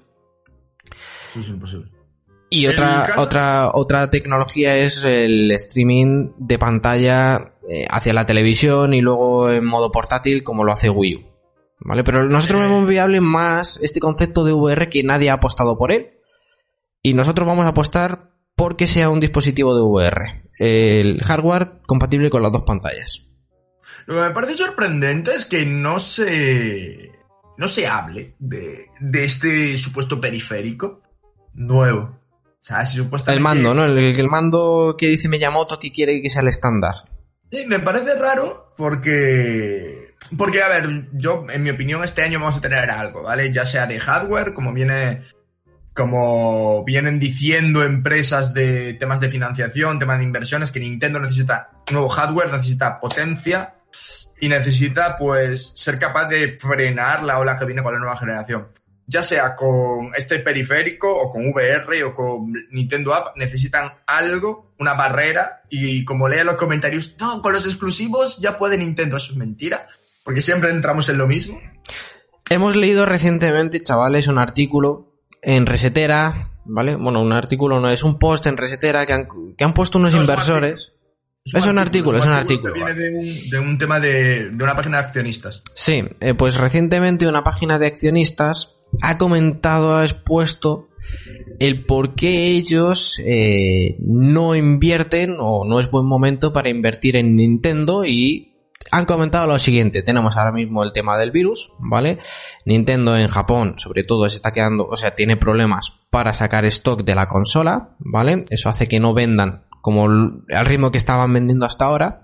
Eso 1.29 1.39
es 1.39 1.49
imposible. 1.49 1.98
Y 2.49 2.67
otra, 2.67 3.07
otra, 3.17 3.71
otra 3.73 4.09
tecnología 4.09 4.75
es 4.77 5.03
el 5.03 5.51
streaming 5.51 6.31
de 6.37 6.57
pantalla 6.57 7.53
eh, 7.69 7.85
hacia 7.87 8.13
la 8.13 8.25
televisión 8.25 8.93
y 8.95 9.01
luego 9.01 9.51
en 9.51 9.63
modo 9.65 9.91
portátil 9.91 10.43
como 10.43 10.63
lo 10.63 10.71
hace 10.71 10.89
Wii 10.89 11.15
U. 11.15 11.29
¿Vale? 11.81 12.03
Pero 12.03 12.27
nosotros 12.27 12.61
vemos 12.61 12.87
viable 12.87 13.21
más 13.21 13.79
este 13.81 13.99
concepto 13.99 14.43
de 14.43 14.53
VR 14.53 14.89
que 14.89 15.03
nadie 15.03 15.29
ha 15.29 15.35
apostado 15.35 15.77
por 15.77 15.91
él. 15.91 16.11
Y 17.01 17.13
nosotros 17.13 17.47
vamos 17.47 17.65
a 17.65 17.69
apostar 17.69 18.31
porque 18.55 18.87
sea 18.87 19.09
un 19.09 19.19
dispositivo 19.19 19.75
de 19.75 19.81
VR. 19.81 20.49
El 20.57 21.21
hardware 21.21 21.79
compatible 21.85 22.29
con 22.29 22.41
las 22.41 22.51
dos 22.51 22.63
pantallas. 22.63 23.27
Lo 24.07 24.15
que 24.15 24.21
me 24.21 24.31
parece 24.31 24.57
sorprendente 24.57 25.31
es 25.35 25.45
que 25.45 25.65
no 25.65 25.99
se, 25.99 27.11
no 27.57 27.67
se 27.67 27.87
hable 27.87 28.35
de, 28.39 28.87
de 28.99 29.23
este 29.23 29.77
supuesto 29.77 30.19
periférico 30.19 31.03
nuevo. 31.53 32.18
O 32.61 32.63
sea, 32.63 32.85
si 32.85 32.97
supuestamente... 32.97 33.37
El 33.37 33.43
mando, 33.43 33.73
¿no? 33.73 33.85
El, 33.85 33.97
el 33.97 34.27
mando 34.27 34.95
que 34.97 35.07
dice 35.07 35.29
Miyamoto 35.29 35.79
que 35.79 35.91
quiere 35.91 36.21
que 36.21 36.29
sea 36.29 36.41
el 36.41 36.49
estándar. 36.49 36.95
Sí, 37.51 37.65
me 37.67 37.79
parece 37.79 38.15
raro 38.15 38.73
porque... 38.75 40.15
Porque, 40.37 40.61
a 40.61 40.67
ver, 40.67 41.07
yo, 41.13 41.45
en 41.49 41.63
mi 41.63 41.69
opinión, 41.69 42.03
este 42.03 42.21
año 42.21 42.39
vamos 42.39 42.57
a 42.57 42.61
tener 42.61 42.89
algo, 42.91 43.23
¿vale? 43.23 43.51
Ya 43.51 43.65
sea 43.65 43.87
de 43.87 43.99
hardware, 43.99 44.53
como 44.53 44.73
viene... 44.73 45.23
Como 45.93 46.85
vienen 46.85 47.19
diciendo 47.19 47.83
empresas 47.83 48.53
de 48.53 48.93
temas 48.93 49.19
de 49.19 49.29
financiación, 49.29 49.99
temas 49.99 50.19
de 50.19 50.23
inversiones, 50.23 50.71
que 50.71 50.79
Nintendo 50.79 51.19
necesita 51.19 51.71
nuevo 51.91 52.07
hardware, 52.07 52.51
necesita 52.51 52.99
potencia 53.01 53.75
y 54.39 54.47
necesita, 54.47 55.17
pues, 55.17 55.73
ser 55.75 55.99
capaz 55.99 56.29
de 56.29 56.57
frenar 56.57 57.23
la 57.23 57.39
ola 57.39 57.57
que 57.57 57.65
viene 57.65 57.83
con 57.83 57.91
la 57.91 57.99
nueva 57.99 58.15
generación. 58.15 58.69
Ya 59.09 59.23
sea 59.23 59.55
con 59.55 60.11
este 60.15 60.37
periférico 60.37 61.11
o 61.11 61.31
con 61.31 61.47
VR 61.49 62.03
o 62.03 62.13
con 62.13 62.53
Nintendo 62.69 63.15
App, 63.15 63.35
necesitan 63.37 63.91
algo, 64.05 64.73
una 64.77 64.93
barrera, 64.93 65.63
y 65.69 66.05
como 66.05 66.29
lea 66.29 66.43
los 66.43 66.57
comentarios, 66.57 67.15
no, 67.19 67.41
con 67.41 67.53
los 67.53 67.65
exclusivos 67.65 68.37
ya 68.39 68.59
puede 68.59 68.77
Nintendo, 68.77 69.17
eso 69.17 69.31
es 69.31 69.37
mentira, 69.37 69.87
porque 70.23 70.43
siempre 70.43 70.69
entramos 70.69 71.09
en 71.09 71.17
lo 71.17 71.25
mismo. 71.25 71.59
Hemos 72.49 72.75
leído 72.75 73.07
recientemente, 73.07 73.81
chavales, 73.81 74.27
un 74.27 74.37
artículo 74.37 75.23
en 75.41 75.65
Resetera, 75.65 76.51
¿vale? 76.65 76.95
Bueno, 76.95 77.21
un 77.21 77.33
artículo 77.33 77.79
no 77.79 77.89
es 77.89 78.03
un 78.03 78.19
post 78.19 78.45
en 78.45 78.57
Resetera 78.57 79.07
que 79.07 79.13
han, 79.13 79.27
que 79.57 79.63
han 79.63 79.73
puesto 79.73 79.97
unos 79.97 80.13
No, 80.13 80.19
es 80.19 80.23
un 80.23 80.29
inversores. 80.29 80.93
Es 81.45 81.65
un 81.65 81.79
artículo, 81.79 82.17
es 82.17 82.25
un 82.25 82.33
artículo. 82.33 82.73
Que 82.73 82.83
viene 82.83 82.93
de 82.93 83.09
un, 83.09 83.49
de 83.49 83.59
un 83.59 83.77
tema 83.77 83.99
de, 83.99 84.49
de, 84.51 84.63
una 84.63 84.75
página 84.75 84.97
de 84.97 85.07
accionistas. 85.07 85.63
Sí, 85.73 86.03
eh, 86.19 86.33
pues 86.35 86.57
recientemente 86.57 87.27
una 87.27 87.43
página 87.43 87.79
de 87.79 87.87
accionistas 87.87 88.78
ha 89.01 89.17
comentado, 89.17 89.95
ha 89.95 90.03
expuesto 90.03 90.89
el 91.59 91.85
por 91.85 92.15
qué 92.15 92.47
ellos 92.47 93.19
eh, 93.25 93.97
no 93.99 94.55
invierten 94.55 95.35
o 95.39 95.65
no 95.65 95.79
es 95.79 95.89
buen 95.89 96.05
momento 96.05 96.53
para 96.53 96.69
invertir 96.69 97.15
en 97.15 97.35
Nintendo 97.35 98.05
y 98.05 98.49
han 98.91 99.05
comentado 99.05 99.45
lo 99.45 99.59
siguiente, 99.59 100.01
tenemos 100.03 100.37
ahora 100.37 100.51
mismo 100.51 100.83
el 100.83 100.93
tema 100.93 101.17
del 101.17 101.31
virus, 101.31 101.73
¿vale? 101.79 102.17
Nintendo 102.65 103.17
en 103.17 103.27
Japón, 103.27 103.75
sobre 103.77 104.03
todo, 104.03 104.29
se 104.29 104.37
está 104.37 104.51
quedando, 104.51 104.87
o 104.87 104.97
sea, 104.97 105.15
tiene 105.15 105.37
problemas 105.37 105.93
para 106.09 106.33
sacar 106.33 106.65
stock 106.65 107.03
de 107.03 107.13
la 107.13 107.27
consola, 107.27 107.95
¿vale? 107.99 108.45
Eso 108.49 108.69
hace 108.69 108.87
que 108.87 108.99
no 108.99 109.13
vendan 109.13 109.65
como 109.81 110.05
al 110.05 110.65
ritmo 110.65 110.91
que 110.91 110.97
estaban 110.97 111.31
vendiendo 111.33 111.65
hasta 111.65 111.85
ahora. 111.85 112.19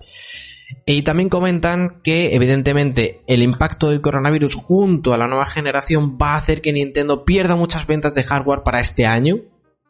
Y 0.84 1.02
también 1.02 1.28
comentan 1.28 2.00
que 2.02 2.34
evidentemente 2.34 3.22
el 3.26 3.42
impacto 3.42 3.90
del 3.90 4.00
coronavirus 4.00 4.54
junto 4.54 5.14
a 5.14 5.18
la 5.18 5.28
nueva 5.28 5.46
generación 5.46 6.18
va 6.20 6.34
a 6.34 6.38
hacer 6.38 6.60
que 6.60 6.72
Nintendo 6.72 7.24
pierda 7.24 7.56
muchas 7.56 7.86
ventas 7.86 8.14
de 8.14 8.24
hardware 8.24 8.62
para 8.64 8.80
este 8.80 9.06
año. 9.06 9.38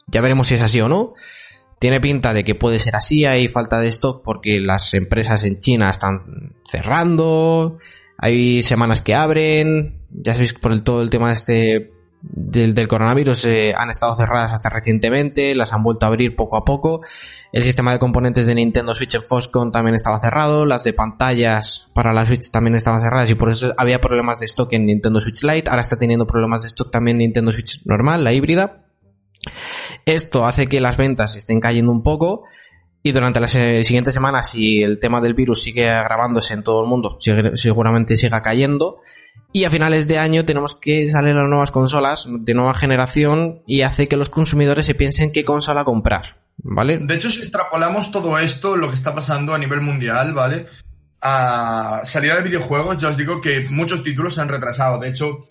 Ya 0.07 0.21
veremos 0.21 0.49
si 0.49 0.55
es 0.55 0.61
así 0.61 0.81
o 0.81 0.89
no. 0.89 1.15
Tiene 1.79 2.01
pinta 2.01 2.33
de 2.33 2.45
que 2.45 2.55
puede 2.55 2.79
ser 2.79 2.97
así, 2.97 3.27
hay 3.27 3.49
falta 3.49 3.79
de 3.79 3.89
stock 3.89 4.23
porque 4.25 4.61
las 4.61 4.95
empresas 4.95 5.45
en 5.45 5.59
China 5.59 5.91
están 5.91 6.55
cerrando, 6.71 7.79
hay 8.17 8.63
semanas 8.63 9.03
que 9.03 9.15
abren, 9.15 10.01
ya 10.11 10.33
sabéis 10.33 10.55
por 10.55 10.73
el, 10.73 10.83
todo 10.83 11.03
el 11.03 11.11
tema 11.11 11.29
de 11.29 11.35
este 11.35 11.96
del, 12.23 12.89
coronavirus 12.89 13.45
eh, 13.45 13.75
han 13.77 13.91
estado 13.91 14.15
cerradas 14.15 14.53
hasta 14.53 14.69
recientemente, 14.69 15.55
las 15.55 15.73
han 15.73 15.83
vuelto 15.83 16.07
a 16.07 16.09
abrir 16.09 16.35
poco 16.35 16.57
a 16.57 16.65
poco. 16.65 17.01
El 17.53 17.63
sistema 17.63 17.93
de 17.93 17.99
componentes 17.99 18.47
de 18.47 18.55
Nintendo 18.55 18.95
Switch 18.95 19.15
en 19.15 19.23
Foxconn 19.23 19.71
también 19.71 19.95
estaba 19.95 20.19
cerrado, 20.19 20.67
las 20.67 20.85
de 20.85 20.93
pantallas 20.93 21.89
para 21.95 22.13
la 22.13 22.27
Switch 22.27 22.51
también 22.51 22.75
estaban 22.75 23.01
cerradas 23.01 23.31
y 23.31 23.35
por 23.35 23.51
eso 23.51 23.75
había 23.77 24.01
problemas 24.01 24.41
de 24.41 24.47
stock 24.47 24.73
en 24.73 24.87
Nintendo 24.87 25.21
Switch 25.21 25.43
Lite. 25.43 25.71
Ahora 25.71 25.83
está 25.83 25.97
teniendo 25.97 26.27
problemas 26.27 26.63
de 26.63 26.69
stock 26.69 26.91
también 26.91 27.19
Nintendo 27.19 27.53
Switch 27.53 27.85
normal, 27.87 28.25
la 28.25 28.33
híbrida. 28.33 28.83
Esto 30.05 30.45
hace 30.45 30.67
que 30.67 30.81
las 30.81 30.97
ventas 30.97 31.37
estén 31.37 31.61
cayendo 31.61 31.93
un 31.93 32.03
poco 32.03 32.45
y 33.07 33.13
durante 33.13 33.39
las 33.39 33.53
siguientes 33.53 34.13
semanas, 34.13 34.51
si 34.51 34.83
el 34.83 34.99
tema 34.99 35.21
del 35.21 35.35
virus 35.35 35.63
sigue 35.63 35.89
agravándose 35.89 36.55
en 36.55 36.65
todo 36.65 36.83
el 36.83 36.89
mundo, 36.89 37.19
seguramente 37.55 38.17
siga 38.17 38.43
cayendo. 38.43 38.99
Y 39.53 39.63
a 39.63 39.71
finales 39.71 40.09
de 40.09 40.19
año 40.19 40.45
tenemos 40.45 40.75
que 40.75 41.09
salir 41.09 41.37
las 41.37 41.49
nuevas 41.49 41.71
consolas 41.71 42.27
de 42.29 42.53
nueva 42.53 42.75
generación 42.75 43.63
y 43.65 43.83
hace 43.83 44.09
que 44.09 44.17
los 44.17 44.29
consumidores 44.29 44.87
se 44.87 44.97
piensen 44.97 45.31
qué 45.31 45.45
consola 45.45 45.85
comprar. 45.85 46.41
¿Vale? 46.59 46.99
De 46.99 47.15
hecho, 47.15 47.31
si 47.31 47.39
extrapolamos 47.39 48.11
todo 48.11 48.37
esto, 48.41 48.77
lo 48.77 48.89
que 48.89 48.97
está 48.97 49.15
pasando 49.15 49.55
a 49.55 49.59
nivel 49.59 49.83
mundial, 49.83 50.35
¿vale? 50.35 50.67
A 51.21 52.01
salida 52.03 52.35
de 52.35 52.43
videojuegos, 52.43 52.99
ya 52.99 53.11
os 53.11 53.17
digo 53.17 53.41
que 53.41 53.67
muchos 53.71 54.03
títulos 54.03 54.35
se 54.35 54.41
han 54.41 54.49
retrasado. 54.49 54.99
De 54.99 55.11
hecho, 55.11 55.45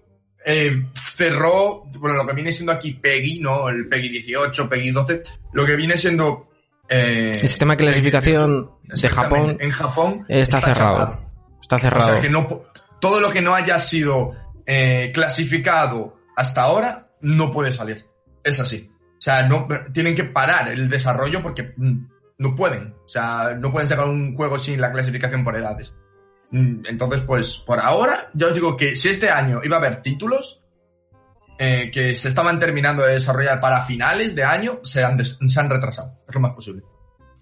eh, 0.45 0.87
cerró, 0.93 1.85
bueno, 1.99 2.17
lo 2.17 2.27
que 2.27 2.35
viene 2.35 2.51
siendo 2.51 2.73
aquí 2.73 2.95
PEGI, 2.95 3.39
¿no? 3.39 3.69
El 3.69 3.87
PEGI 3.87 4.09
18, 4.09 4.69
PEGI 4.69 4.91
12, 4.91 5.23
lo 5.53 5.65
que 5.65 5.77
viene 5.77 5.97
siendo... 5.97 6.49
Eh, 6.89 7.31
el 7.41 7.47
sistema 7.47 7.73
de 7.73 7.77
clasificación 7.77 8.71
de 8.83 9.09
Japón, 9.09 9.57
en 9.59 9.71
Japón 9.71 10.25
está, 10.29 10.61
cerrado. 10.61 11.19
Está 11.61 11.79
cerrado. 11.79 12.03
O 12.03 12.13
sea 12.13 12.21
que 12.21 12.29
no, 12.29 12.63
todo 12.99 13.19
lo 13.19 13.31
que 13.31 13.41
no 13.41 13.55
haya 13.55 13.79
sido 13.79 14.33
eh, 14.65 15.11
clasificado 15.13 16.17
hasta 16.35 16.61
ahora 16.61 17.09
no 17.21 17.51
puede 17.51 17.71
salir. 17.71 18.05
Es 18.43 18.59
así. 18.59 18.91
O 19.17 19.21
sea, 19.21 19.47
no, 19.47 19.67
tienen 19.91 20.15
que 20.15 20.25
parar 20.25 20.67
el 20.69 20.87
desarrollo 20.87 21.41
porque 21.41 21.73
mm, 21.75 22.07
no 22.37 22.55
pueden. 22.55 22.93
O 23.05 23.09
sea, 23.09 23.55
no 23.59 23.71
pueden 23.71 23.89
sacar 23.89 24.07
un 24.07 24.35
juego 24.35 24.59
sin 24.59 24.79
la 24.79 24.91
clasificación 24.91 25.43
por 25.43 25.55
edades. 25.55 25.93
Mm, 26.51 26.85
entonces, 26.85 27.21
pues 27.25 27.57
por 27.65 27.79
ahora, 27.79 28.29
ya 28.33 28.47
os 28.47 28.53
digo 28.53 28.77
que 28.77 28.95
si 28.95 29.09
este 29.09 29.29
año 29.29 29.61
iba 29.63 29.77
a 29.77 29.79
haber 29.79 30.01
títulos 30.01 30.61
eh, 31.57 31.89
que 31.91 32.15
se 32.15 32.27
estaban 32.27 32.59
terminando 32.59 33.03
de 33.03 33.13
desarrollar 33.13 33.59
para 33.59 33.81
finales 33.81 34.35
de 34.35 34.43
año, 34.43 34.79
se 34.83 35.03
han, 35.03 35.23
se 35.23 35.59
han 35.59 35.69
retrasado. 35.69 36.19
Es 36.27 36.35
lo 36.35 36.41
más 36.41 36.53
posible. 36.53 36.83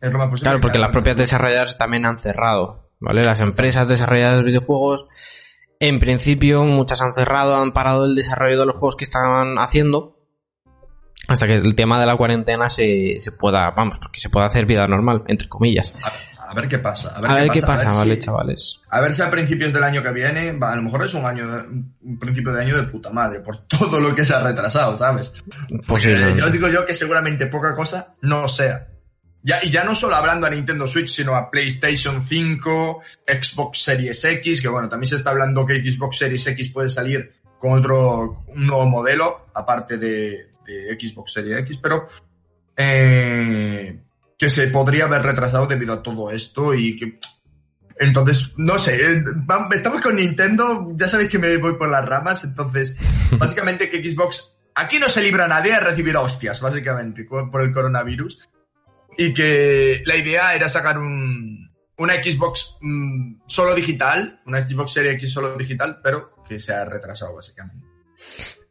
Es 0.02 0.12
lo 0.12 0.18
más 0.18 0.28
posible. 0.28 0.50
Claro, 0.50 0.62
porque 0.62 0.80
las 0.80 0.92
propias 0.92 1.16
desarrolladoras 1.16 1.78
también 1.78 2.06
han 2.06 2.20
cerrado. 2.20 2.90
¿Vale? 3.00 3.24
Las 3.24 3.42
empresas 3.42 3.88
desarrolladoras 3.88 4.40
de 4.40 4.46
videojuegos, 4.46 5.08
en 5.80 6.00
principio, 6.00 6.64
muchas 6.64 7.02
han 7.02 7.14
cerrado, 7.14 7.56
han 7.58 7.74
parado 7.74 8.06
el 8.06 8.16
desarrollo 8.16 8.60
de 8.60 8.66
los 8.66 8.76
juegos 8.76 8.96
que 8.96 9.04
estaban 9.04 9.58
haciendo. 9.58 10.20
Hasta 11.28 11.48
que 11.48 11.56
el 11.56 11.76
tema 11.76 12.00
de 12.00 12.06
la 12.06 12.16
cuarentena 12.16 12.70
se, 12.70 13.20
se 13.20 13.32
pueda, 13.32 13.72
vamos, 13.72 13.98
porque 14.00 14.20
se 14.20 14.30
pueda 14.30 14.46
hacer 14.46 14.66
vida 14.66 14.88
normal, 14.88 15.24
entre 15.28 15.50
comillas. 15.50 15.94
A 16.54 16.56
ver 16.56 16.70
qué 16.70 16.78
pasa. 16.78 17.16
A 17.16 17.34
ver, 17.34 17.50
qué, 17.50 17.62
pasa, 17.62 17.92
vale, 17.92 18.20
chavales. 18.20 18.80
A 18.90 19.02
ver 19.02 19.12
si 19.12 19.24
a 19.24 19.32
principios 19.32 19.74
del 19.74 19.84
año 19.84 20.04
que 20.04 20.12
viene, 20.12 20.56
a 20.62 20.76
lo 20.76 20.84
mejor 20.84 21.04
es 21.04 21.16
un 21.16 21.26
año, 21.26 21.46
un 21.48 22.20
principio 22.20 22.54
de 22.54 22.62
año 22.62 22.78
de 22.78 22.84
puta 22.84 23.10
madre, 23.12 23.40
por 23.40 23.58
todo 23.68 24.00
lo 24.00 24.14
que 24.14 24.24
se 24.24 24.36
ha 24.36 24.44
retrasado, 24.44 24.96
¿sabes? 24.96 25.34
Pues 25.88 26.04
ya 26.04 26.46
os 26.46 26.52
digo 26.52 26.68
yo 26.68 26.86
que 26.86 26.94
seguramente 26.94 27.48
poca 27.48 27.76
cosa 27.76 28.14
no 28.22 28.48
sea. 28.48 28.86
Ya, 29.42 29.62
y 29.64 29.72
ya 29.72 29.84
no 29.84 29.96
solo 29.96 30.16
hablando 30.16 30.46
a 30.46 30.52
Nintendo 30.52 30.88
Switch, 30.88 31.10
sino 31.10 31.36
a 31.36 31.50
PlayStation 31.50 32.22
5, 32.22 33.02
Xbox 33.26 33.82
Series 33.82 34.24
X, 34.24 34.62
que 34.62 34.68
bueno, 34.68 34.88
también 34.88 35.10
se 35.10 35.16
está 35.16 35.32
hablando 35.32 35.66
que 35.66 35.82
Xbox 35.82 36.20
Series 36.20 36.46
X 36.46 36.70
puede 36.70 36.90
salir 36.90 37.34
con 37.58 37.80
otro, 37.80 38.44
un 38.46 38.68
nuevo 38.68 38.86
modelo, 38.86 39.48
aparte 39.56 39.98
de, 39.98 40.50
de 40.68 40.98
Xbox 41.00 41.34
Series 41.34 41.58
X, 41.62 41.80
pero 41.82 42.08
eh, 42.78 44.03
que 44.44 44.50
se 44.50 44.68
podría 44.68 45.06
haber 45.06 45.22
retrasado 45.22 45.68
debido 45.68 45.94
a 45.94 46.04
todo 46.04 46.30
esto 46.30 46.74
y 46.74 46.98
que... 46.98 47.18
Entonces, 47.98 48.52
no 48.58 48.78
sé, 48.78 48.96
eh, 48.96 49.24
estamos 49.74 50.02
con 50.02 50.16
Nintendo, 50.16 50.90
ya 50.96 51.08
sabéis 51.08 51.30
que 51.30 51.40
me 51.40 51.56
voy 51.56 51.78
por 51.78 51.90
las 51.90 52.06
ramas, 52.06 52.44
entonces, 52.44 52.98
básicamente 53.40 53.90
que 53.90 54.04
Xbox, 54.04 54.58
aquí 54.76 55.00
no 55.00 55.08
se 55.08 55.22
libra 55.22 55.48
nadie 55.48 55.72
a 55.74 55.80
recibir 55.80 56.18
hostias, 56.18 56.60
básicamente, 56.60 57.24
por 57.24 57.62
el 57.62 57.72
coronavirus, 57.72 58.50
y 59.18 59.34
que 59.34 60.04
la 60.06 60.18
idea 60.18 60.54
era 60.54 60.68
sacar 60.68 60.98
un, 60.98 61.72
una 61.98 62.22
Xbox 62.22 62.76
mm, 62.82 63.44
solo 63.48 63.74
digital, 63.74 64.42
una 64.46 64.68
Xbox 64.68 64.92
Series 64.92 65.16
X 65.16 65.32
solo 65.32 65.56
digital, 65.56 66.02
pero 66.04 66.36
que 66.46 66.60
se 66.60 66.74
ha 66.74 66.84
retrasado, 66.84 67.36
básicamente. 67.36 67.88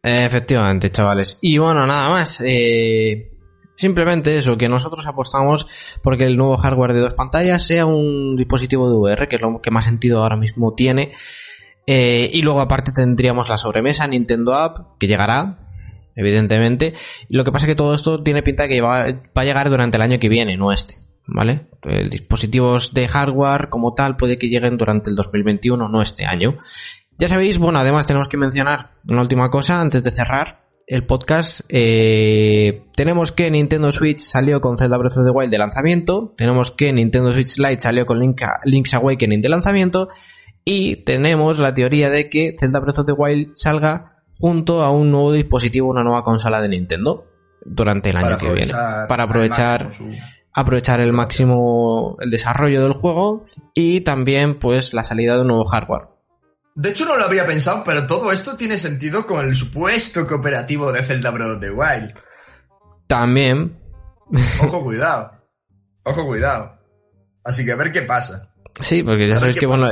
Efectivamente, 0.02 0.90
chavales. 0.90 1.38
Y 1.40 1.56
bueno, 1.56 1.86
nada 1.86 2.10
más. 2.10 2.42
Eh, 2.44 3.31
Simplemente 3.82 4.38
eso, 4.38 4.56
que 4.56 4.68
nosotros 4.68 5.04
apostamos 5.08 5.66
porque 6.04 6.22
el 6.22 6.36
nuevo 6.36 6.56
hardware 6.56 6.92
de 6.92 7.00
dos 7.00 7.14
pantallas 7.14 7.66
sea 7.66 7.84
un 7.84 8.36
dispositivo 8.36 8.88
de 8.88 8.96
VR, 8.96 9.26
que 9.26 9.34
es 9.34 9.42
lo 9.42 9.60
que 9.60 9.72
más 9.72 9.86
sentido 9.86 10.22
ahora 10.22 10.36
mismo 10.36 10.72
tiene. 10.74 11.10
Eh, 11.84 12.30
y 12.32 12.42
luego 12.42 12.60
aparte 12.60 12.92
tendríamos 12.92 13.48
la 13.48 13.56
sobremesa 13.56 14.06
Nintendo 14.06 14.54
App, 14.54 14.98
que 15.00 15.08
llegará, 15.08 15.66
evidentemente. 16.14 16.94
Lo 17.28 17.42
que 17.42 17.50
pasa 17.50 17.66
es 17.66 17.70
que 17.70 17.74
todo 17.74 17.92
esto 17.92 18.22
tiene 18.22 18.44
pinta 18.44 18.62
de 18.62 18.68
que 18.68 18.80
va, 18.80 19.04
a 19.34 19.44
llegar 19.44 19.68
durante 19.68 19.96
el 19.96 20.02
año 20.04 20.20
que 20.20 20.28
viene, 20.28 20.56
no 20.56 20.70
este. 20.70 20.94
¿Vale? 21.26 21.66
Eh, 21.82 22.08
dispositivos 22.08 22.94
de 22.94 23.08
hardware 23.08 23.68
como 23.68 23.94
tal 23.94 24.16
puede 24.16 24.38
que 24.38 24.48
lleguen 24.48 24.76
durante 24.76 25.10
el 25.10 25.16
2021, 25.16 25.88
no 25.88 26.02
este 26.02 26.24
año. 26.24 26.56
Ya 27.18 27.26
sabéis, 27.26 27.58
bueno, 27.58 27.80
además 27.80 28.06
tenemos 28.06 28.28
que 28.28 28.36
mencionar 28.36 28.92
una 29.08 29.22
última 29.22 29.50
cosa 29.50 29.80
antes 29.80 30.04
de 30.04 30.12
cerrar 30.12 30.61
el 30.86 31.06
podcast, 31.06 31.60
eh, 31.68 32.84
tenemos 32.94 33.32
que 33.32 33.50
Nintendo 33.50 33.92
Switch 33.92 34.20
salió 34.20 34.60
con 34.60 34.78
Zelda 34.78 34.96
Breath 34.98 35.16
of 35.16 35.24
the 35.24 35.30
Wild 35.30 35.50
de 35.50 35.58
lanzamiento, 35.58 36.34
tenemos 36.36 36.70
que 36.70 36.92
Nintendo 36.92 37.32
Switch 37.32 37.58
Lite 37.58 37.80
salió 37.80 38.06
con 38.06 38.20
Link's 38.20 38.94
Awakening 38.94 39.40
de 39.40 39.48
lanzamiento, 39.48 40.08
y 40.64 40.96
tenemos 41.04 41.58
la 41.58 41.74
teoría 41.74 42.10
de 42.10 42.30
que 42.30 42.56
Zelda 42.58 42.80
Breath 42.80 43.00
of 43.00 43.06
the 43.06 43.12
Wild 43.12 43.52
salga 43.54 44.22
junto 44.38 44.82
a 44.82 44.90
un 44.90 45.10
nuevo 45.10 45.32
dispositivo, 45.32 45.88
una 45.88 46.04
nueva 46.04 46.22
consola 46.22 46.60
de 46.60 46.68
Nintendo 46.68 47.26
durante 47.64 48.10
el 48.10 48.16
año 48.16 48.38
que 48.38 48.52
viene. 48.52 48.72
Para 49.08 49.24
aprovechar 49.24 49.88
aprovechar 50.54 51.00
el 51.00 51.12
máximo 51.12 52.16
el 52.20 52.30
desarrollo 52.30 52.82
del 52.82 52.92
juego 52.92 53.46
y 53.74 54.02
también 54.02 54.58
pues 54.58 54.92
la 54.92 55.04
salida 55.04 55.34
de 55.34 55.42
un 55.42 55.48
nuevo 55.48 55.64
hardware. 55.64 56.11
De 56.74 56.90
hecho, 56.90 57.04
no 57.04 57.16
lo 57.16 57.24
había 57.24 57.46
pensado, 57.46 57.82
pero 57.84 58.06
todo 58.06 58.32
esto 58.32 58.56
tiene 58.56 58.78
sentido 58.78 59.26
con 59.26 59.46
el 59.46 59.54
supuesto 59.54 60.26
cooperativo 60.26 60.90
de 60.92 61.02
Zelda 61.02 61.30
Breath 61.30 61.56
of 61.56 61.60
the 61.60 61.70
Wild. 61.70 62.14
También. 63.06 63.78
Ojo, 64.62 64.82
cuidado. 64.84 65.32
Ojo, 66.04 66.26
cuidado. 66.26 66.78
Así 67.44 67.64
que 67.64 67.72
a 67.72 67.76
ver 67.76 67.92
qué 67.92 68.02
pasa. 68.02 68.54
Sí, 68.80 69.02
porque 69.02 69.28
ya 69.28 69.38
sabéis 69.38 69.58
que, 69.58 69.66
bueno, 69.66 69.88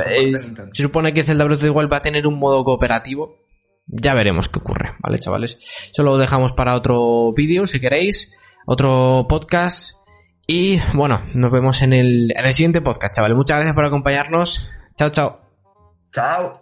se 0.73 0.83
supone 0.83 1.13
que 1.13 1.23
Zelda 1.23 1.43
Breath 1.43 1.59
of 1.59 1.63
the 1.63 1.69
Wild 1.69 1.91
va 1.91 1.97
a 1.97 2.01
tener 2.01 2.25
un 2.25 2.39
modo 2.39 2.63
cooperativo. 2.63 3.35
Ya 3.85 4.13
veremos 4.13 4.49
qué 4.49 4.59
ocurre, 4.59 4.95
¿vale, 4.99 5.19
chavales? 5.19 5.59
Eso 5.91 6.03
lo 6.03 6.17
dejamos 6.17 6.53
para 6.53 6.75
otro 6.75 7.31
vídeo, 7.33 7.67
si 7.67 7.79
queréis. 7.79 8.31
Otro 8.65 9.25
podcast. 9.27 9.97
Y 10.47 10.79
bueno, 10.93 11.23
nos 11.33 11.51
vemos 11.51 11.81
en 11.81 11.93
el, 11.93 12.33
en 12.35 12.45
el 12.45 12.53
siguiente 12.53 12.81
podcast, 12.81 13.15
chavales. 13.15 13.37
Muchas 13.37 13.57
gracias 13.57 13.75
por 13.75 13.85
acompañarnos. 13.85 14.71
Chao, 14.95 15.09
chao. 15.09 15.41
Chao. 16.11 16.60